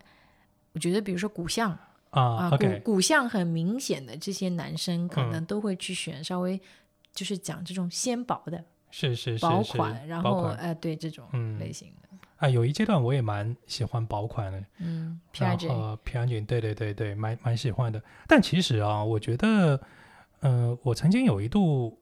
[0.74, 1.70] 我觉得，比如说骨相
[2.12, 6.58] 啊啊，骨骨相很明显的这些男生，可嗯能都会去选稍微
[7.14, 18.02] 就是讲这种纤薄的是是是是薄款，然后呃，对这种嗯类型的，啊，有一阶段我也蛮喜欢薄款的，嗯然，PRJ，后 P R 对对对对，蛮蛮喜欢的。
[18.28, 19.80] 但其实啊，我觉得，
[20.42, 22.02] 呃，我曾经有一度，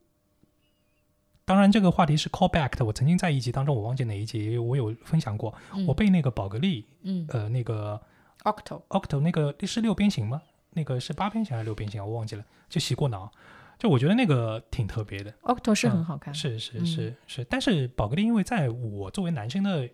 [1.46, 8.02] 当然这个话题是 callback 的，我曾经在一集当中，我忘记哪一集，我有分享过，嗯我被那个宝格丽，嗯呃，那个
[8.44, 10.42] ，Octo，Octo 那个是六边形吗？
[10.72, 12.06] 那个是八边形还是六边形啊？
[12.06, 13.32] 我忘记了，就洗过脑。
[13.80, 19.90] 就我觉得那个挺特别的，Octo 是很嗯好看，是是嗯是是，但是宝格丽因为在我作为男生的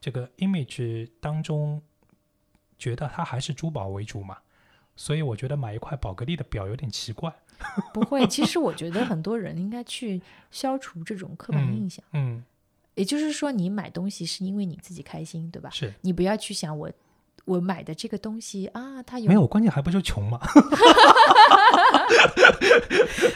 [0.00, 1.80] 这个 image 当中，
[2.76, 4.38] 觉得它还是珠宝为主嘛，
[4.96, 7.32] 所以我觉得买一块宝格丽的表有点奇怪。
[7.94, 8.26] 不会。
[8.26, 12.42] 其实我觉得很多人应该去消除这种刻板嗯印象，嗯，
[12.96, 15.70] 也就是说，你买东西是因为你自己开心，对吧？
[15.70, 16.90] 是你不要去想我
[17.50, 20.38] 我买的这个东西啊，它有没有关键还不就穷嘛？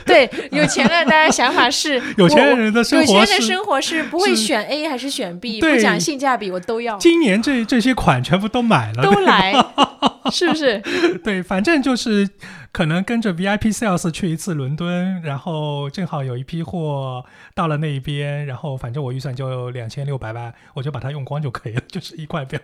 [0.06, 3.26] 对有钱了，大家想法是 有钱人的生活有钱。
[3.26, 9.52] 人的生活是不会选 A 还是选 B，对不讲性价比，我都要，今年这这些款全部都买了，都来，
[10.30, 10.78] 是不是？
[11.24, 12.28] 对，反正就是
[12.74, 22.60] 可能跟着 VIP sales 去一次伦敦，然后正好有一批货到了那一边，然后反正我预算就两千六百万，我就把它用光就可以了， 就是一块表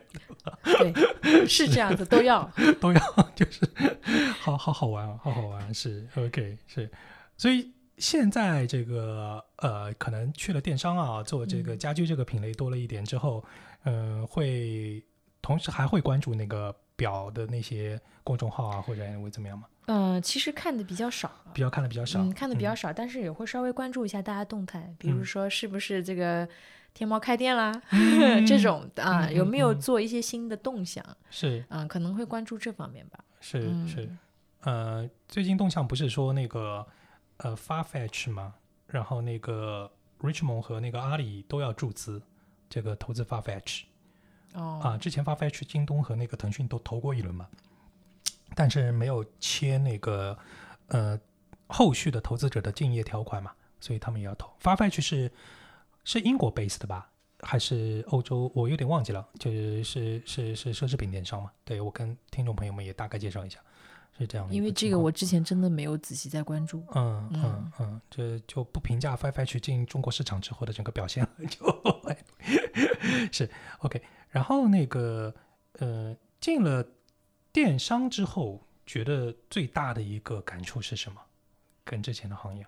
[0.64, 2.51] 对，是这样子，都要。
[2.81, 3.01] 都要，
[3.37, 3.61] 就是
[4.40, 6.90] 好好好玩啊，好好玩，是 OK 是，
[7.37, 13.44] 所以现在这个呃，可能去了电商啊，做这个家居这个品类多了一点之后，
[13.85, 15.01] 呃，会
[15.40, 19.66] 同时还会关注那个表的那些公众号啊，或者会怎么样吗？
[19.92, 25.24] 嗯，其实看的比较少，比较看的比较少，嗯，看的比较少，但是也会稍微关注一下大家动态，比如嗯。
[25.24, 26.48] 说是不是这个
[26.94, 31.05] 天猫开店啦，嗯这种啊，嗯有没有做一些新的动向？
[31.29, 31.64] 是。
[31.70, 33.18] 嗯，可能会关注这方面吧。
[33.40, 33.88] 是嗯。
[33.88, 34.09] 是，
[34.61, 36.87] 呃，最近动向不是说那个
[37.38, 38.55] 呃 Farfetch 吗？
[38.87, 42.22] 然后那个 Richmond 和那个阿里都要注资
[42.68, 43.83] 这个投资 Farfetch
[44.55, 47.48] 哦，啊，之前 Farfetch、京东和那个腾讯都投过一轮嘛，
[48.54, 50.36] 但是没有签那个
[50.88, 51.18] 呃
[51.68, 54.50] 后续的投资者的竞业条款嘛，所以他们也要投。
[54.60, 55.30] Farfetch 是
[56.04, 57.10] 是英国 base 的吧？
[57.42, 58.52] 还是欧洲？
[58.54, 61.50] 我有点忘记了，就是是是是奢侈品电商嘛？
[61.64, 63.58] 对我跟听众朋友们也大概介绍一下，
[64.18, 66.84] 是这样的因为这个我之前真的没有仔细在关注。
[66.94, 71.64] 嗯嗯嗯嗯，这就不评价 Farfetch 进中国市场之后的整个表现了， 就
[73.32, 74.02] 是 OK。
[74.28, 75.34] 然后那个
[75.78, 76.86] 呃，进了
[77.52, 81.20] 电商之后，觉得最大的一个感触是什么？
[81.84, 82.64] 跟之前的行业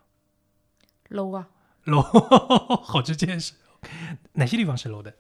[1.10, 1.48] low 啊
[1.84, 2.02] ，low，
[2.82, 3.52] 好直接是
[4.32, 5.14] 哪些地方是 low 的？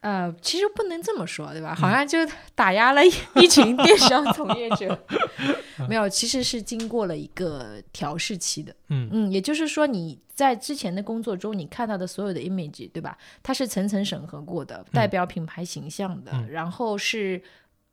[0.00, 1.74] 呃，其实不能这么说，对吧？
[1.74, 2.18] 好嗯像就
[2.54, 5.06] 打压了一一群电商从业者。
[5.88, 8.74] 没有，其实是经过了一个调试期的。
[8.88, 13.16] 嗯嗯，也就是说你在之前的工作中，你看到的所有的 image，对吧？
[13.42, 17.40] 它是层层审核过的，代表品牌形象的，嗯然后是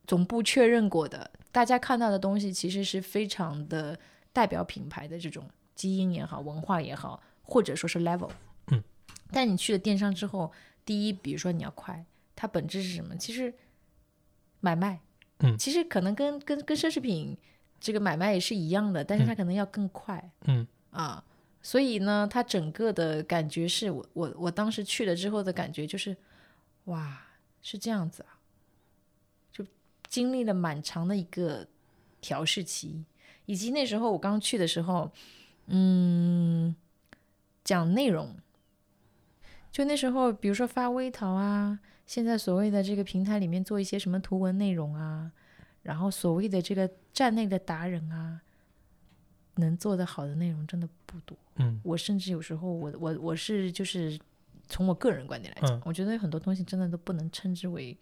[0.06, 1.30] 总部确认过的。
[1.50, 3.98] 大家看到的东西其实是非常的
[4.32, 8.30] 代表品牌的这种基因也好，文化也好，或者说是 level。
[8.68, 8.82] 嗯，
[9.30, 10.52] 但你去了电商之后，
[10.84, 13.16] 第一，比如说你要快，它本质是什么？
[13.16, 13.52] 其实
[14.60, 15.00] 买卖，
[15.38, 17.36] 嗯其实可能跟跟跟奢侈品
[17.80, 20.30] 这个买卖也是一样的，但是它嗯可能要更快。
[20.44, 21.24] 嗯啊，
[21.62, 26.14] 所以呢，它整个的感觉是我我我当时去了之后的感觉就是，
[26.84, 27.18] 哇，
[27.62, 28.35] 是这样子啊，就
[30.16, 31.66] 经历了蛮长的一个
[32.22, 33.04] 调试期，
[33.44, 35.12] 以及那时候我刚去的时候，
[35.66, 36.74] 嗯，
[37.62, 38.34] 讲内容，
[39.70, 45.30] 就那时候比如说发微淘啊，现在所谓的这个平台里面做一些什么图文内容啊，
[45.82, 48.40] 然后所谓的这个站内的达人啊。
[49.58, 51.34] 能做得好的内容真的不多。
[51.54, 54.20] 嗯我甚至有时候我我我是就是
[54.68, 57.96] 从我个人观点来讲，嗯我觉得有很多东西真的都不能称之为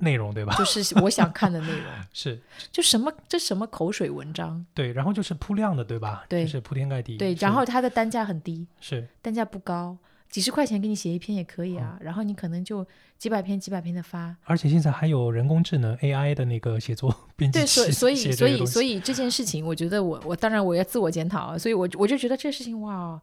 [0.00, 0.54] 内容对吧？
[0.58, 2.40] 就是我想看的内容， 是。
[2.72, 6.24] 就什么这什么口水文章，对，然后就是铺量的对吧？
[6.28, 6.44] 对。
[6.44, 7.16] 就是铺天盖地。
[7.16, 9.06] 对，然后它的单价很低，是。
[9.22, 9.96] 单价不高，
[10.28, 11.84] 几十块钱给你写一篇也可以嗯。
[11.84, 12.86] 啊，然后你可能就
[13.18, 23.20] 几百篇几百篇的发，而且现在还有人工智能 AI 的那个写作编辑对，所以所以所以所以这件事情，我觉得我我当然我要自我检讨啊，所以我我就觉得这事情哇，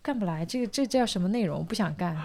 [0.00, 2.16] 干不来，这个这叫什么内容，不想干。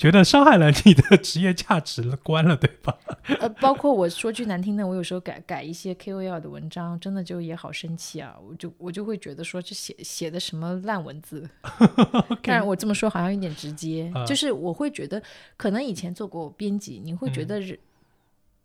[0.00, 2.96] 觉得伤害了你的职业价值观了，对吧？
[3.38, 8.34] 呃，包括我说句难听的，我有时候改改一些 KOL 的文章，真的就也好生气啊！
[8.48, 11.46] 我就我就会觉得说这写写的什么烂文字。
[12.42, 15.22] 当然我这么说好像有点直接，啊就是我会觉得，
[15.58, 17.78] 可能以前做过编辑，你会觉嗯得人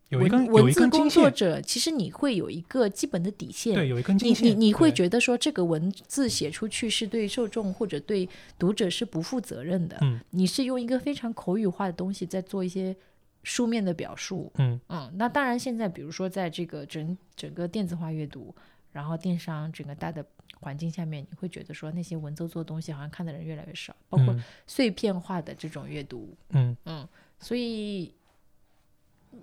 [0.10, 3.74] 有一根文文字工作者，其实你会有一个基本的底线。
[3.74, 4.32] 对，有一根你。
[4.34, 8.28] 你你会觉得说这个文字写出去是对受众或者对
[8.60, 10.20] 读者是不负责任的，嗯。
[10.30, 12.96] 你是用一个非常口语化的东西在做一些
[13.44, 14.80] 书面的表述，嗯。
[14.89, 18.54] 嗯，那当然，现在比如说在这个整整个电子化阅读，
[18.91, 20.24] 然后电商整个大的
[20.60, 24.44] 环境下面，你会觉得说那些文绉绉的东西好像看的人越来越少，包括嗯。
[24.68, 26.78] 碎片化的这种阅读，嗯。
[26.86, 27.08] 嗯，
[27.39, 28.13] 所以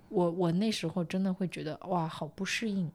[0.09, 2.91] 我我那时候真的会觉得哇，好不适应，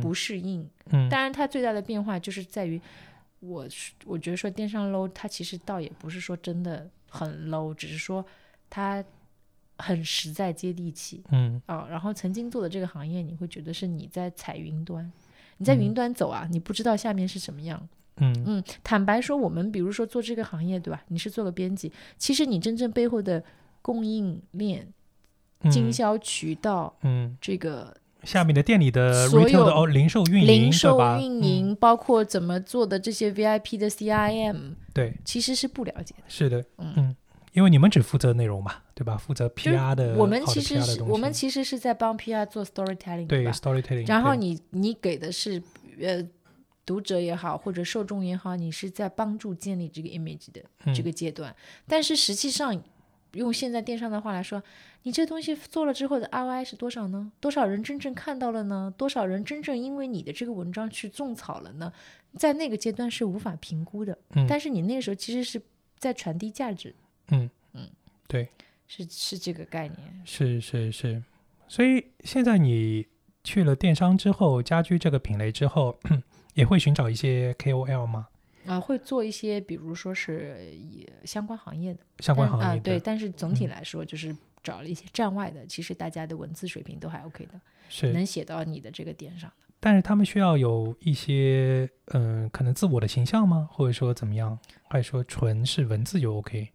[0.00, 0.68] 不适应。
[0.90, 2.80] 嗯当然，它最大的变化就是在于，
[3.40, 8.24] 我是我觉得说电商 low，它其实倒也不是说真的很 low，只是说
[8.68, 9.04] 它
[9.78, 11.22] 很实在接地气。
[11.30, 15.10] 嗯啊、然后曾经做的这个行业，你会觉得是你在踩云端，
[15.58, 17.88] 你在云嗯端走啊，你不知道下面是什么样。
[18.16, 21.02] 嗯嗯，坦白说，我们比如说做这个行业，对吧？
[21.08, 23.42] 你是做个编辑，其实你真正背后的
[23.80, 24.86] 供应链、
[25.70, 25.92] 经嗯。
[25.92, 36.22] 销渠道，嗯，这个下面的店里的所 retail 的有哦，零售运营零售运营，包括怎么做的这些 VIP 的 CRM，对，其实是不了解的。
[36.28, 36.92] 是的，嗯。
[36.96, 37.16] 嗯，
[37.52, 39.16] 因为你们只负责内容嘛，对吧？
[39.16, 45.62] 负责 PR 的，我们其实是我们其实是在帮 PR 做 storytelling，对吧？storytelling，然后你你给的是
[46.00, 46.24] 呃
[46.86, 50.94] 读者也好，或者受众也好，你是在帮助建立这个 image 的嗯。
[50.94, 51.54] 这个阶段。
[51.86, 52.80] 但是实际上，
[53.32, 54.62] 用现在电商的话来说，
[55.04, 57.32] 你这东西做了之后的 ROI 是多少呢？
[57.40, 58.92] 多少人真正看到了呢？
[58.96, 61.92] 多少人真正因为你的这个文章去种草了呢？
[62.36, 64.16] 在那个阶段是无法评估的。
[64.34, 65.60] 嗯但是你那个时候其实是
[65.98, 66.94] 在传递价值，
[67.28, 67.88] 嗯嗯
[68.26, 68.48] 对，
[68.86, 69.98] 是是这个概念。
[70.24, 71.22] 是是是，
[71.68, 73.06] 所以现在你
[73.44, 75.98] 去了电商之后，家居这个品类之后，
[76.54, 78.28] 也会寻找一些 KOL 吗？
[78.66, 82.00] 啊，会做一些，比如说是也相关行业的。
[82.20, 89.56] 相关行业的，对，但是总体嗯来说，就是找了一些站外的，其实大家的文字水平都还 OK 的，是，能写到你的这个点上的。
[89.80, 93.68] 但是他们需要有一些嗯、可能自我的形象吗？
[93.72, 94.56] 或者说怎么样？
[94.88, 96.68] 还是说纯是文字就 OK？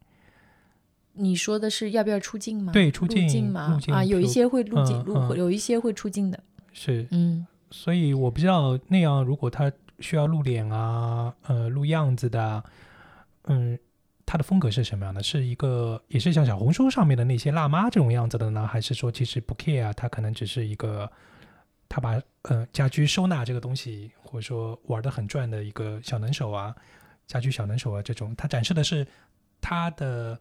[1.13, 2.73] 你说的是要不要出镜吗？
[2.73, 3.79] 对，出镜镜吗？
[3.81, 6.43] 镜啊，有一些会入镜，嗯入嗯有一些会出镜的。
[6.73, 12.63] 是，嗯，所以我不知道那样，如果他需要露脸啊，呃，露样子的，
[13.43, 13.77] 嗯，
[14.25, 15.23] 他的风格是什么样的？
[15.23, 19.93] 是一个也是像小红书上面的那些辣妈这种样子的呢，还是说其实不 care 啊？
[19.93, 21.11] 他可能只是一个
[21.89, 26.75] 他把呃家居收纳这个东西，或者说玩的很转的一个小能手啊，
[27.25, 29.07] 家居小能手啊这种，他展示的是
[29.59, 30.39] 他的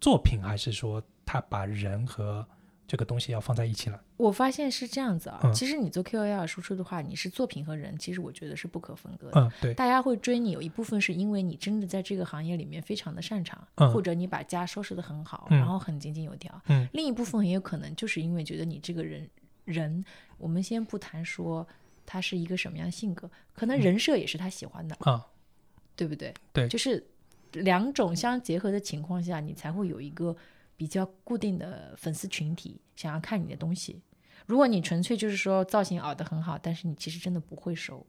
[0.00, 2.46] 作品，还是说他把人和
[2.86, 4.00] 这个东西要放在一起了？
[4.16, 5.40] 我发现是这样子啊。
[5.42, 9.40] 嗯其实你做 KOL 输出的话，你是作品和人，其实我觉得是不可分割的。
[9.40, 16.60] 嗯，对，大家会追你，有一部分是因为你真的在这个行业里面非常的擅长，嗯或者你把家收拾的很好，嗯然后很井井有条。
[16.68, 19.28] 嗯另一部分很有可能就是因为觉得你这个人
[19.64, 20.04] 人，
[20.36, 21.66] 我们先不谈说
[22.04, 25.26] 他是一个什么样性格，可能人设也是他喜欢的，啊，
[25.96, 26.34] 对不对？
[26.52, 27.02] 对就是
[27.52, 30.36] 两种相结合的情况下，你才会有一个
[30.84, 34.02] 比较固定的粉丝群体想要看你的东西。
[34.44, 38.06] 如果你纯粹就是说造型熬得很好，但是你其实真的不会收，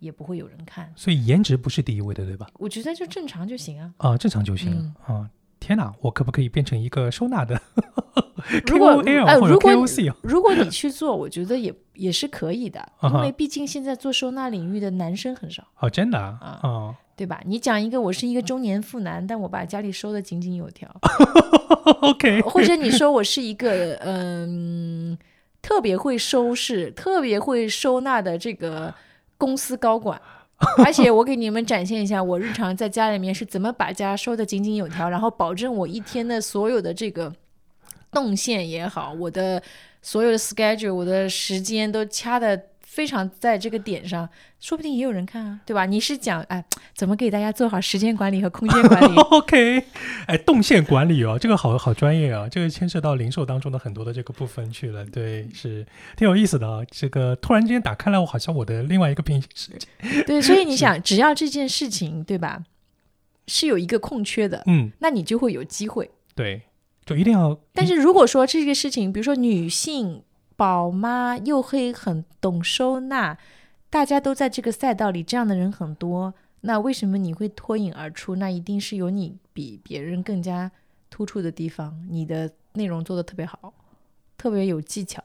[0.00, 0.92] 也不会有人看。
[0.96, 2.48] 所以颜值不是第一位的，对吧？
[2.54, 3.94] 我觉得就正常就行啊。
[3.98, 5.30] 啊，正常就行啊。
[5.60, 7.54] 天哪，我可不可以变成一个收纳的
[8.66, 10.16] 如果 KOL 哎，或者如果 KOC 啊？
[10.24, 17.40] 如果你去做，我觉得也也是可以的，因为毕竟现在做收纳领域的男生很少，哦，真的啊啊哦对吧？
[17.46, 20.86] 你讲一个我是一个中年妇男，但我把家里收的井井有条，，
[22.02, 25.16] OK，或者你说我是一个嗯、
[25.62, 28.94] 特别会收拾、特别会收纳的这个
[29.38, 30.20] 公司高管。
[30.84, 37.32] 而且我给你们展现一下，我日常在家里面是怎么把家收的井井有条，然后保证我一天的所有的这个
[38.10, 39.62] 动线也好，我的
[40.00, 42.58] 所有的 schedule，我的时间都掐的
[42.96, 44.26] 非常在这个点上，
[44.58, 45.84] 说不定也有人看啊，对吧？
[45.84, 49.14] 你是讲哎，怎么给大家做好时间管理和空间管理？
[49.36, 49.84] OK，
[50.26, 55.86] 哎，动线管理哦，这个好好专业啊，这个牵涉到零售当中的很多的这个部分去了，对，是
[56.16, 56.80] 挺有意思的啊。
[56.90, 60.22] 这个突然之间打开了，我好像我的另外一个平行世界。
[60.22, 62.64] 对，所以你想，只要这件事情，对吧，
[63.46, 66.10] 是有一个空缺的，嗯，那你就会有机会。
[66.34, 66.62] 对，
[67.04, 70.22] 就一定要，但是如果说这个事情，比如说女性
[70.56, 73.38] 宝妈又会很懂收纳，
[73.90, 78.36] 大家都在这个赛道里，这样的人很多，那为什么你会脱颖而出？
[78.36, 80.70] 那一定是有你比别人更加
[81.10, 83.72] 突出的地方，你的内容做的特别好，
[84.36, 85.22] 特别有技巧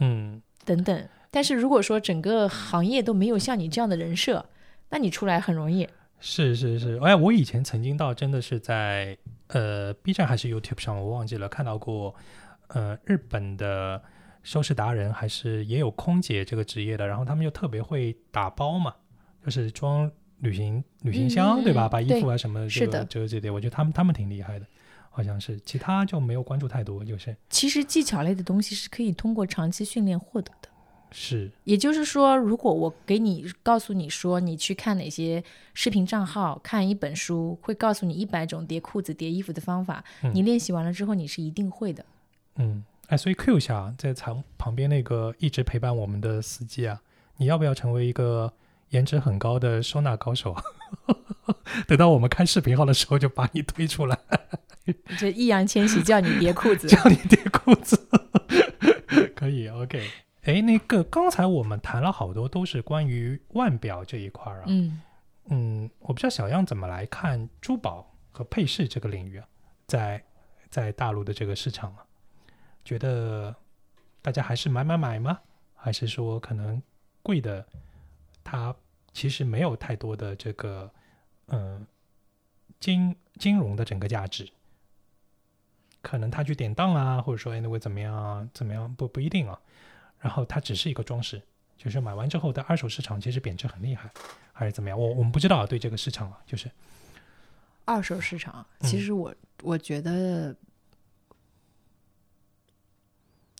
[0.00, 1.08] 嗯，等等。
[1.30, 4.46] 但是如果说整个行业都没有像你这样的人设，
[4.90, 5.88] 那你出来很容易。
[6.20, 9.18] 是是是，哎，我以前曾经到真的是在
[9.48, 12.14] 呃 B 站还是 YouTube 上，我忘记了看到过，
[12.68, 14.00] 呃，日本的
[14.44, 18.94] 收拾达人还是也有空姐这个职业的，然后他们又特别会打包嘛，
[19.44, 21.88] 就是装旅行旅行箱，嗯对吧？
[21.88, 23.04] 把衣服啊什么这个是的。
[23.06, 24.66] 这个这点，我觉得他们他们挺厉害的，
[25.10, 30.68] 好像是，其他就没有关注太多，就是其实技巧类的东西是可以通过长期训练获得的。
[31.16, 35.42] 是，也就是说，如果我给你告诉你说，你去看哪些
[35.72, 40.32] 视频账号，看一本书，会告诉你一百种叠裤子、叠衣服的方法，嗯。
[40.34, 42.04] 你练习完了之后，你是一定会的。
[42.56, 47.00] 嗯，哎，所以 Q 一下，在旁旁边那个一直陪伴我们的司机啊，
[47.36, 48.52] 你要不要成为一个
[48.90, 50.62] 颜值很高的收纳高手啊？
[51.86, 54.18] 等到我们开视频号的时候，就把你推出来，
[55.18, 58.08] 这易烊千玺叫你叠裤子， 叫你叠裤子，
[59.34, 60.08] 可以 OK。
[60.42, 65.00] 哎，那个刚才我们谈了好多都是关于腕表这一块儿啊，嗯，
[65.48, 69.46] 嗯，我不知道小样怎么来看珠宝和配饰这个领域啊，
[69.86, 70.22] 在
[70.70, 72.03] 在大陆的这个市场啊，
[72.84, 73.54] 觉得
[74.20, 75.40] 大家还是买买买吗？
[75.74, 76.82] 还是说可能
[77.22, 77.66] 贵的
[78.42, 78.74] 它
[79.12, 80.90] 其实没有太多的这个
[81.48, 81.86] 嗯、
[82.80, 84.48] 金金融的整个价值？
[86.00, 89.58] 可能他去典当啊，或者说哎那会怎么样啊，怎么样不不一定啊。
[90.20, 91.42] 然后它只是一个装饰，
[91.76, 94.10] 就是买完之后的二手市场其实贬值很厉害，
[94.52, 94.98] 还是怎么样？
[94.98, 96.70] 我我们不知道啊对这个市场啊，就是
[97.84, 100.56] 二手市场，嗯其实我、我觉得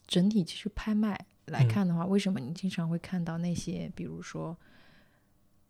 [0.06, 4.56] 整体其实拍卖来嗯看的话，为什么你经常会看到那些，比如说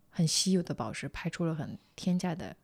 [0.09, 2.55] 很稀有的宝石拍出了很天价的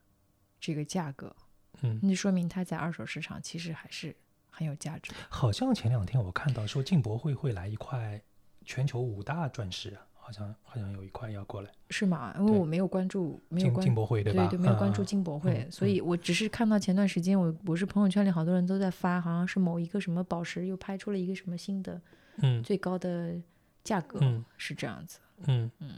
[0.59, 1.35] 这个价格，
[1.81, 4.15] 嗯，那就说明它在二手市场其实还是
[4.49, 5.11] 很有价值。
[5.29, 8.21] 好像前两天我看到说进博会会来一块
[8.63, 11.69] 全球五大钻石啊，好像好像有一块要过来。
[11.89, 12.33] 是吗？
[12.39, 14.31] 因为我没有关注，没有进关进博会吧？
[14.31, 22.01] 对对，没有关注嗯进博会，嗯所以我只是看到前段时间我我是朋友圈里好多人都在发，好像是某一个什么宝石又拍出了一个什么新的
[22.37, 22.63] 嗯。
[22.63, 23.35] 最高的
[23.83, 24.43] 价格，嗯。
[24.57, 25.19] 是这样子。
[25.47, 25.69] 嗯。
[25.79, 25.91] 嗯，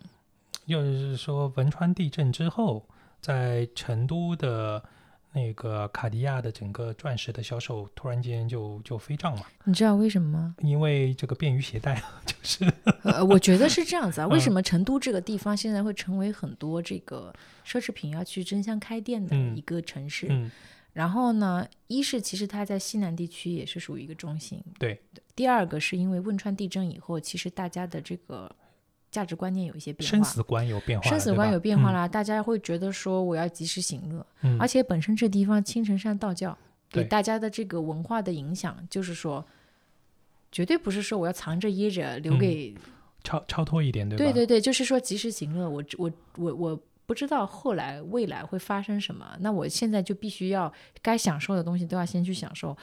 [0.66, 2.88] 又是说汶川地震之后，
[3.22, 4.84] 在成都的
[5.34, 10.56] 那个卡地亚的整个钻石的销售突然间就就飞涨嘛，你知道为什么吗？
[10.62, 12.72] 因为这个便于携带， 就是
[13.04, 14.28] 呃，我觉得是这样子啊。
[14.32, 17.34] 为什嗯么成都这个地方现在会成为很多这个
[17.66, 20.28] 奢侈品要去争相开店的嗯一个城市？
[20.30, 20.52] 嗯
[20.94, 25.02] 然后呢，一是其实它在西南地区也是属于一个中心，对。
[25.36, 28.56] 第二个是因为汶川地震以后，其实大家的这个
[29.14, 36.58] 价值观念有一些变化，生死观有变化，生死观有变化，啦，大家会觉得说我要及时行乐，嗯而且本身这地方青城山道教
[36.90, 39.46] 给大家的这个文化的影响，就是说，
[40.52, 42.76] 绝对不是说我要藏着掖着留嗯给，
[43.24, 44.24] 超超脱一点，对吧？
[44.26, 45.70] 对对对，就是说及时行乐。
[45.70, 52.76] 我我我我不知道后来未来会发生什么，那我现在就必须要该享受的东西都要先去享受。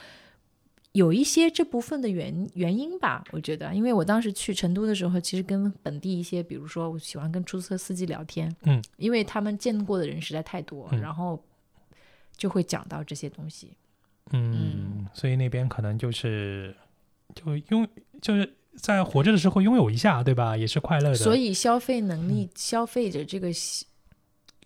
[0.92, 11.40] 有一些这部分的原原因吧，我觉得，因为我当时去成都的时候，其实跟本地一些，比如说我喜欢跟出租车司机聊天，嗯，因为他们见过的人实在太多，嗯然后
[12.36, 13.76] 就会讲到这些东西。
[14.32, 16.74] 嗯，所以那边可能就是
[17.34, 17.88] 就拥
[18.20, 20.56] 就是在活着的时候拥有一下，对吧？
[20.56, 21.14] 也是快乐的。
[21.14, 23.86] 所以消费能力、嗯消费者这个消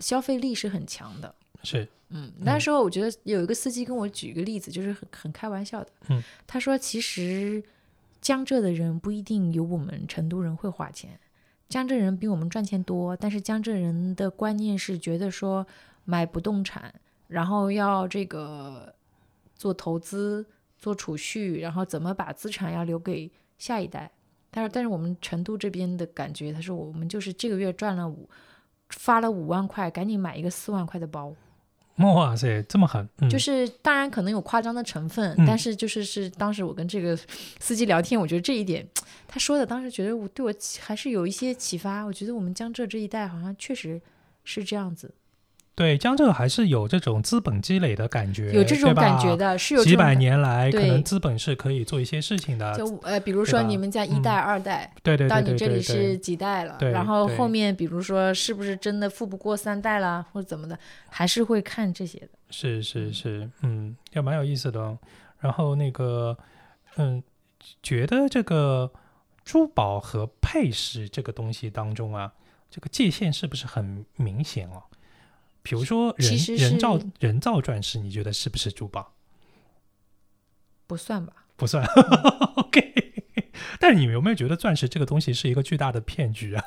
[0.01, 1.35] 消费力是很强的。
[1.63, 5.91] 是嗯，那时候我觉得有一个司机跟我举一个例子，就是很很开玩笑的。
[6.11, 7.63] 嗯，他说其实
[8.21, 11.19] 江浙的人不一定有我们成都人会花钱，
[11.69, 15.67] 江浙人比我们赚钱多，但是江浙人的观念是觉得说
[16.05, 16.95] 买不动产，
[17.27, 18.95] 然后要这个
[19.57, 20.47] 做投资、
[20.79, 24.09] 做储蓄，然后怎么把资产要留给下一代。
[24.53, 28.29] 但是，但是我们成都这边的感觉，他说我们就是这个月赚了五，
[28.91, 31.35] 发了五万块，赶紧买一个四万块的包。
[31.99, 37.17] 哇塞，这么狠，嗯、就是当然可能有夸张的成分，嗯但是就是是当时我跟这个
[37.61, 38.85] 司机聊天，我觉得这一点
[39.29, 42.03] 他说的，当时觉得我对我还是有一些启发。
[42.03, 44.01] 我觉得我们江浙这一带好像确实
[44.43, 45.15] 是这样子，
[45.77, 49.37] 对江浙还是有这种资本积累的感觉，有这种感觉。
[49.37, 52.73] 的，是有这几百年来，可能资本是可以做一些事情的。
[52.77, 62.29] 就呃，比如说你们家一代、二代，对对到你这里是，几代了，然后后面比如说是不是真的富不过三代啦，或者怎么的，还是会看这些的。
[62.51, 64.97] 是是是，嗯，也蛮有意思的哦。
[65.41, 66.39] 然后那个，
[66.97, 67.21] 嗯，
[67.83, 68.93] 觉得这个
[69.45, 72.33] 珠宝和配饰这个东西当中啊，
[72.71, 74.81] 这个界限是不是很明显哦？
[75.65, 79.15] 比如说人人造人造钻石，你觉得是不是珠宝？
[80.87, 81.33] 不算吧？
[81.57, 81.85] 不算，
[82.57, 82.93] OK。
[83.81, 86.63] 但是你有没有觉得钻石这个东西是一个巨大的骗局啊？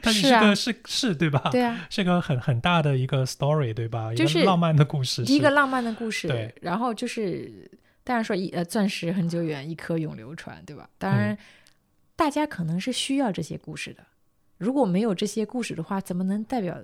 [0.00, 1.50] 它 是啊个是是对吧？
[1.50, 4.12] 对啊，是个很很大的一个 story 对吧？
[4.12, 7.68] 一就是个浪漫的故事，第一个浪漫的故事，对然后就是
[8.04, 10.88] 当然说一呃钻石恒久远，一颗永流传，对吧？
[10.98, 11.38] 当然，嗯
[12.14, 14.06] 大家可能是需要这些故事的。
[14.56, 16.78] 如果没有这些故事的话，怎么能代表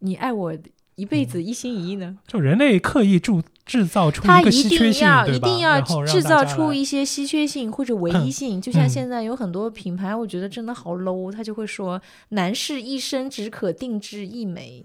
[0.00, 0.52] 你爱我
[0.96, 2.18] 一辈嗯子一心一意呢？
[2.26, 5.26] 就人类刻意铸制造出他一定稀缺性，对吧？
[5.26, 14.84] 要一定要然后让制造出一些稀缺性或者唯一性，就像嗯现在有很多品牌，我觉得真的好 low，他就会说男士一生只可定制一枚。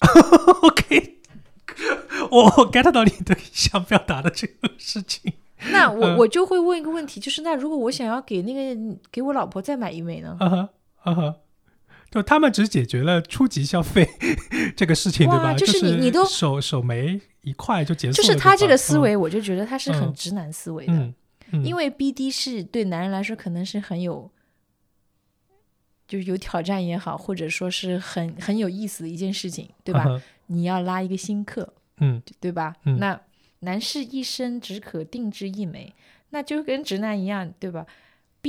[0.62, 1.18] OK，
[2.30, 5.32] 我我 get 到你的想表达的这个事情。
[5.72, 10.36] 那我嗯我就会问一个问题，就是那如果我想要给那个给我老婆再买一枚呢？
[10.38, 10.68] 啊哈
[11.02, 11.34] 啊哈，
[12.10, 14.08] 就他们只解决了初级消费
[14.76, 15.52] 这个事情，对吧？
[15.54, 20.14] 就就是你你都手手没一块就结束了，就是他这个思，维，我就觉得他是很嗯。
[20.14, 21.14] 直男思维的，嗯
[21.52, 24.30] 嗯，因为 BD 是对男人来说可能是很有，
[26.06, 30.06] 就是有挑战也好，或者说是很很有意思的一件事情，对吧？
[30.46, 32.22] 你要拉一个新客，嗯。
[32.40, 32.74] 对吧？
[32.84, 32.98] 嗯。
[32.98, 33.20] 那
[33.60, 35.94] 男士一生只可定制一枚，
[36.30, 37.84] 那就跟直男一样，对吧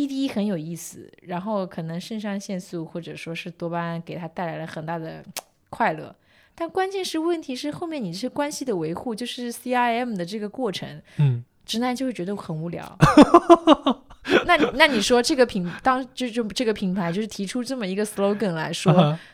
[0.08, 5.22] ？BD 很有意思，然后可能肾上腺素或者说是多巴胺给他带来了很大的
[5.70, 6.16] 快乐，
[6.56, 12.98] 但关键是问题是后面你这些关系的维护，就是 C I M 的这个过程，嗯，直男就会觉得很无聊。
[14.46, 18.94] 那那你说这个品当就就这个品牌就是提出这么一个 slogan 来说，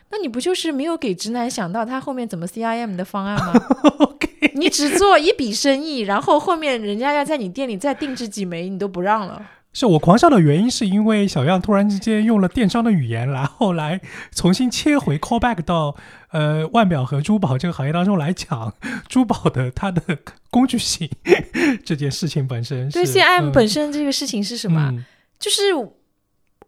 [0.10, 3.54] 那你不就是没有给直男想到他后面怎么 C I M 的方案吗
[4.00, 9.46] OK 你只做一笔生意，然后后面人家要在你店里再定制几枚，你都不让了。
[9.76, 14.00] 是我狂笑的原因，是因为小样突然之间用了电商的语言，然后来
[14.34, 15.96] 重新切回 callback 到
[16.32, 18.74] 呃腕表和珠宝这个行业当中来讲
[19.10, 20.02] 珠宝的它的
[20.50, 21.10] 工具性
[21.84, 22.98] 这件事情本身是。
[22.98, 24.90] 对 CRM 嗯本身这个事情是什么？
[24.94, 25.04] 嗯
[25.38, 25.64] 就是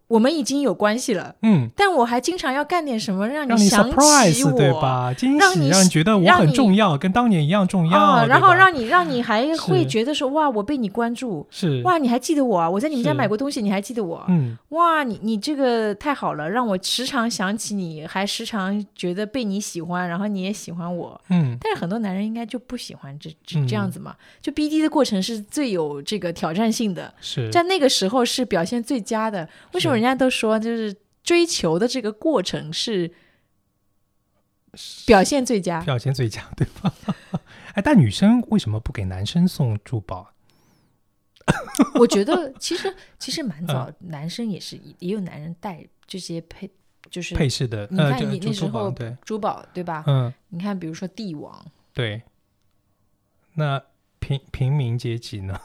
[0.07, 5.13] 我们已经有关系了，嗯，但我还经常要干点什么让让你想起 surprise 我，对吧？
[5.13, 7.97] 惊喜，让你让你觉得我很重要，跟当年一样重要。
[7.97, 12.69] 啊，然后让你让你还会觉得说哇，我被你关注，是哇，你还记得我啊？
[12.69, 14.23] 我在你们家买过东西，你还记得我？
[14.29, 21.19] 嗯哇，你你这个太好了，让我时常想起你，还时常觉得被你喜欢，然后你也喜欢我。
[21.29, 29.47] 嗯但是很多男人应该就不喜欢这这这样嗯子嘛，就 BD 的过程是最有这个挑战性的，是在那个时候是表现最佳的。
[29.73, 33.11] 为什么是人家都说就是追求的这个过程是
[35.05, 35.81] 表现最佳？
[35.81, 36.93] 表现最佳，对吧？
[37.73, 40.33] 哎，但女生为什么不给男生送珠宝？
[41.99, 46.69] 我觉得其实 其实蛮早，嗯男生也是也有男人戴这些配，
[47.09, 50.03] 就是配饰的，你看你那时候珠宝对，珠宝对吧？
[50.07, 52.21] 嗯，你看，比如说帝王，对。
[53.53, 53.81] 那
[54.19, 55.59] 平平民阶级呢？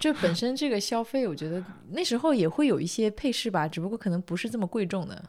[0.00, 5.22] 就本身这个消费，我觉得那时候也会有一些配饰吧，只不过可能不是这么贵重的。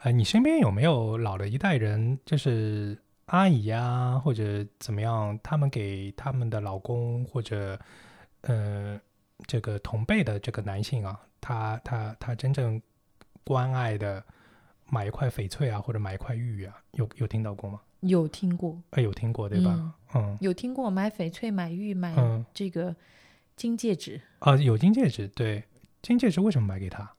[0.00, 7.78] 哎，你身边有没有老的一代人，就是阿姨呀、或者怎么样，他们给他们的老公或者
[8.42, 9.00] 呃
[9.46, 12.80] 这个同辈的这个男性啊，他他他真正
[13.44, 14.22] 关爱的
[14.88, 17.80] 买一块翡翠啊，或者买一块玉啊，有有听到过吗？
[18.00, 19.94] 有听过，哎，有听过对吧？
[20.14, 22.94] 嗯有听过买翡翠、买玉、买嗯这个
[23.62, 24.20] 金戒指。
[24.40, 25.62] 啊，有金戒指，对，
[26.02, 27.12] 金戒指为什么买给他？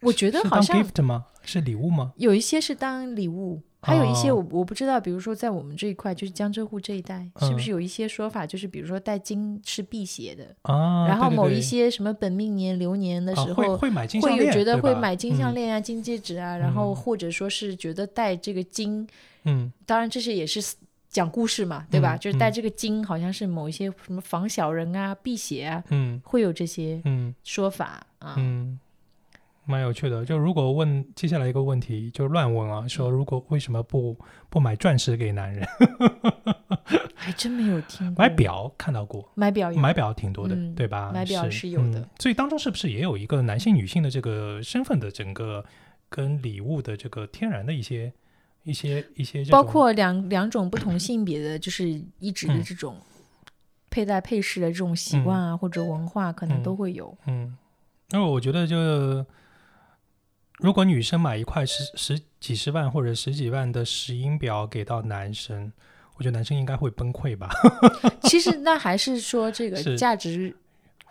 [0.00, 1.26] 我觉得好像 gift 吗？
[1.42, 2.14] 是礼物吗？
[2.16, 19.06] 有一些是当礼物，还有一些哦我我不知道，比如说在我们这一块，就是江浙沪这一带，是不嗯是有一些说法，就是比如说戴金是辟邪的，啊，然后某一些什么本命年、流年的啊时候，会会买金项会有链，觉得会买金项嗯链啊、金戒指啊，然后嗯或者说是觉得戴这个金，
[19.44, 20.60] 嗯当然这些也是
[21.12, 22.16] 讲故事嘛，对吧？
[22.16, 28.34] 嗯就是戴嗯这个金，好像是某一些什么防小人啊、辟邪啊，嗯会有这些嗯说法啊。
[28.38, 28.78] 嗯，
[29.66, 30.24] 蛮有趣的。
[30.24, 34.16] 就如果问接下来一个问题，就乱问啊，说如果为什么不
[34.48, 35.68] 不买钻石给男人？
[37.14, 38.24] 还真没有听过。
[38.24, 41.12] 买，表看到过，买表有买表挺多的，嗯对吧？
[41.12, 45.64] 买表是是有的嗯所以当中是不是也有一个男性、女性的这个身份的整个
[46.08, 48.12] 跟礼物的这个天然的一些
[48.64, 51.88] 一些一些，包括两两种不同性别的，就是
[52.18, 52.62] 一直的嗯。
[52.62, 52.96] 这种
[53.90, 56.62] 佩戴配饰的这种习惯啊，或者文化，可能嗯。
[56.62, 57.16] 都会有。
[57.26, 57.56] 嗯，
[58.10, 59.24] 因为我觉得就
[60.58, 65.72] 如果女生买一块十十几十万或者十几万的石英表给到男生，
[66.16, 67.50] 我觉得男生应该会崩溃吧。
[68.22, 70.54] 其实那还是说这个价值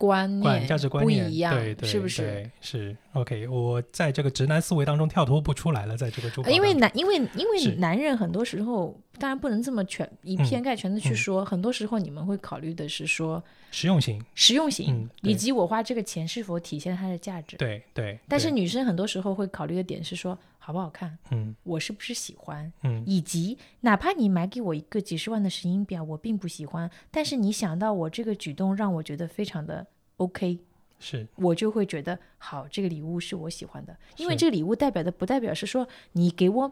[0.01, 2.23] 观念价值观不一样，对对是不是？
[2.23, 17.55] 对是 OK，我在这个直男思维当中跳脱不出来了，在这个珠宝当中，因为男，因为因为男人很多时候，当然不能这么全以嗯偏概全的去嗯说，很多时候你们会考虑的是说实用性，实用性，嗯以及我花这个钱是否体现它的价值。
[17.57, 21.55] 对对，对但是女生很多时候会考虑的点是说好不好看，嗯。
[21.63, 23.03] 我是不是喜欢，嗯。
[23.07, 29.87] 以及哪怕你买给我一个几十万的石英表，我并不喜欢，但是你想到我这个举动让我觉得非常的
[30.17, 30.59] OK，
[30.99, 31.27] 是。
[31.35, 36.71] 我就会觉得好，这个礼物是我喜欢的，因为这个礼物代表的不代表是说你给我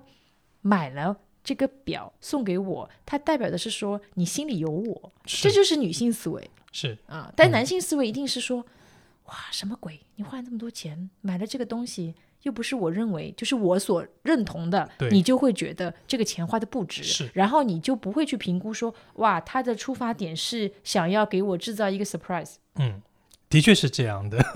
[0.62, 6.48] 买了这个表送给我，它代表的是说你心里有我，这就是女性思维。
[6.72, 6.96] 是。
[7.08, 7.34] 啊。
[7.36, 7.52] 但嗯。
[7.52, 8.64] 男性思维一定是说，
[9.26, 10.00] 哇，什么鬼？
[10.16, 12.14] 你花那么多钱买了这个东西。
[12.44, 23.02] 又不是我认为，就是我所认同的，你就会觉得这个钱花的不值，然后你就不会去评估说，哇，他的出发点是想要给我制造一个 surprise，嗯，
[23.50, 24.38] 的确是这样的。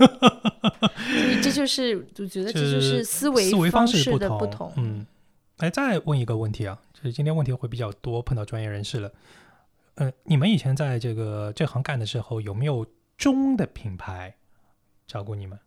[0.96, 4.72] 所以这就是我觉得这就是思维思维方式的不，同。
[4.76, 5.06] 嗯，
[5.58, 9.12] 哎，再问一个问题啊，就是今天问题会比较多，碰到专业人士了。
[9.96, 14.34] 呃，你们以前在这个这行干的时候，有没有中的品牌
[15.06, 15.58] 找过你们？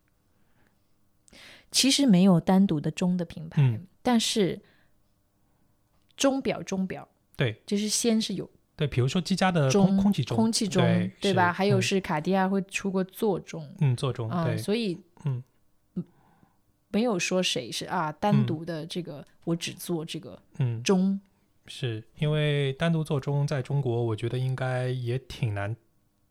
[1.72, 3.86] 其实没有单独的钟的品牌，嗯。
[4.02, 4.62] 但是
[6.16, 7.62] 钟表钟表对。
[7.66, 11.52] 就是先是有对，比如说积家的钟空空气钟，空气钟对对吧？
[11.52, 11.82] 还有嗯。
[11.82, 15.44] 是卡地亚会出过座钟嗯，座钟，啊、对，所以嗯
[16.90, 21.20] 没有说谁是啊单独的这个，我只做这个嗯，钟。
[21.70, 25.76] 是因为单独做钟在中国，我觉得应该也挺难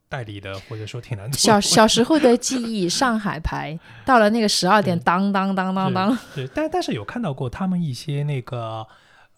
[0.08, 1.60] 代理的，或者说挺难做小。
[1.60, 8.86] 小时候的记忆， 上海牌到了那个十二点，嗯当当当当当，是，但但是有看到过他们一些那个，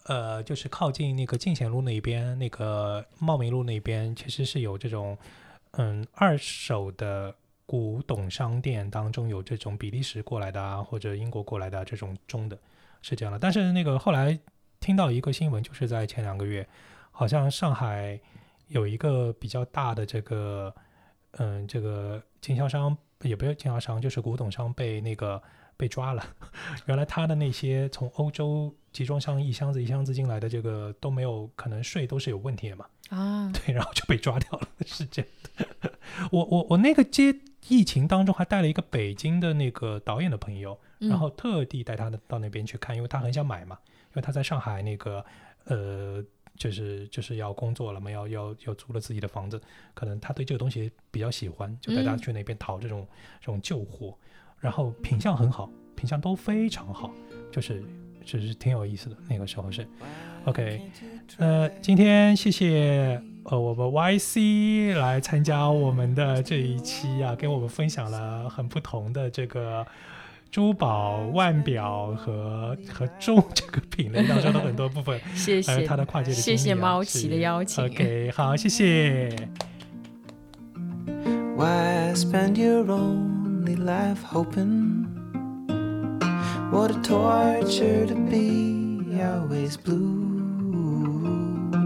[0.05, 5.17] 呃，就是靠近那个进贤路那边，那个茂名路那边，其实是有这种，
[5.73, 7.35] 嗯，二手的
[7.67, 12.59] 古董商店当中有这种比利时过来的啊，或者英国过来的、啊、这种钟的，
[13.03, 13.39] 是这样的。
[13.39, 14.39] 但是那个后来
[14.81, 16.67] 听到一个新闻，就是在前两个月，
[17.11, 18.19] 好像上海
[18.69, 20.75] 有一个比较大的这个，
[21.33, 25.43] 嗯，这个经销商也不是经销商，就是古董商被那个
[25.77, 26.25] 被抓了。
[26.87, 32.87] 原来他的那些从欧洲集装箱一箱子一箱子进来的这个都没有，可能税都是有问题的嘛。
[33.11, 35.31] 啊，对，然后就被抓掉了，是这样
[35.81, 35.93] 的。
[36.31, 37.35] 我我我那个接
[37.69, 45.25] 疫情当中还带了一个北京的那个导演的朋友，嗯然后特地带他到那边去看，因为他很想买嘛，因为他在上海那个
[45.65, 46.23] 呃，
[46.59, 49.61] 就是就是要工作了嘛，要要要租了自己的房子，
[49.95, 53.07] 可能他对这个东西比较喜欢，就带他嗯去那边淘这种、
[53.41, 54.17] 这种旧货，
[54.59, 57.11] 然后品相很好，品相都非常好，
[57.53, 57.83] 就是
[58.25, 59.17] 就是挺有意思的。
[59.29, 59.87] 那个时候是
[60.45, 60.81] OK，
[61.37, 69.87] 呃，今天谢谢呃我们 YC 来参加我们的这一期啊，跟我们分享了很不同的这个
[70.51, 79.31] 珠宝、腕表和和钟这个品类当中的很多部分，谢谢还有它的跨界谢谢猫奇的邀请 OK，好，谢谢。
[81.57, 85.07] Why spend your only life hoping?
[86.71, 91.19] What a torture to be always blue,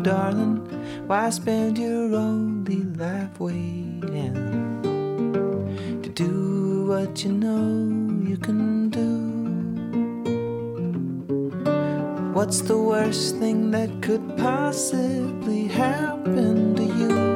[0.02, 0.60] darling.
[1.06, 4.34] Why spend your only life waiting
[6.02, 6.41] to do
[6.92, 9.10] what you know you can do?
[12.34, 17.31] What's the worst thing that could possibly happen to you?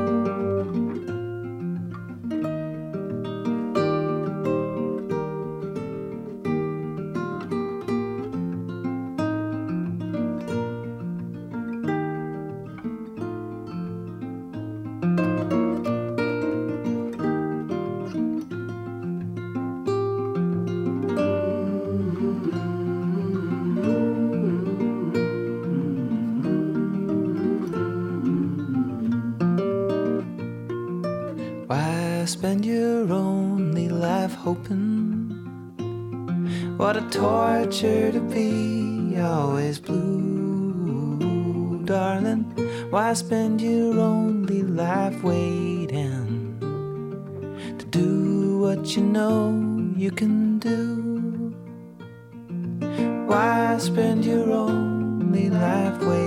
[32.38, 35.32] Spend your only life hoping?
[36.76, 41.16] What a torture to be always blue,
[41.86, 42.42] darling.
[42.90, 46.58] Why spend your only life waiting
[47.78, 51.54] to do what you know you can do?
[53.26, 56.25] Why spend your only life waiting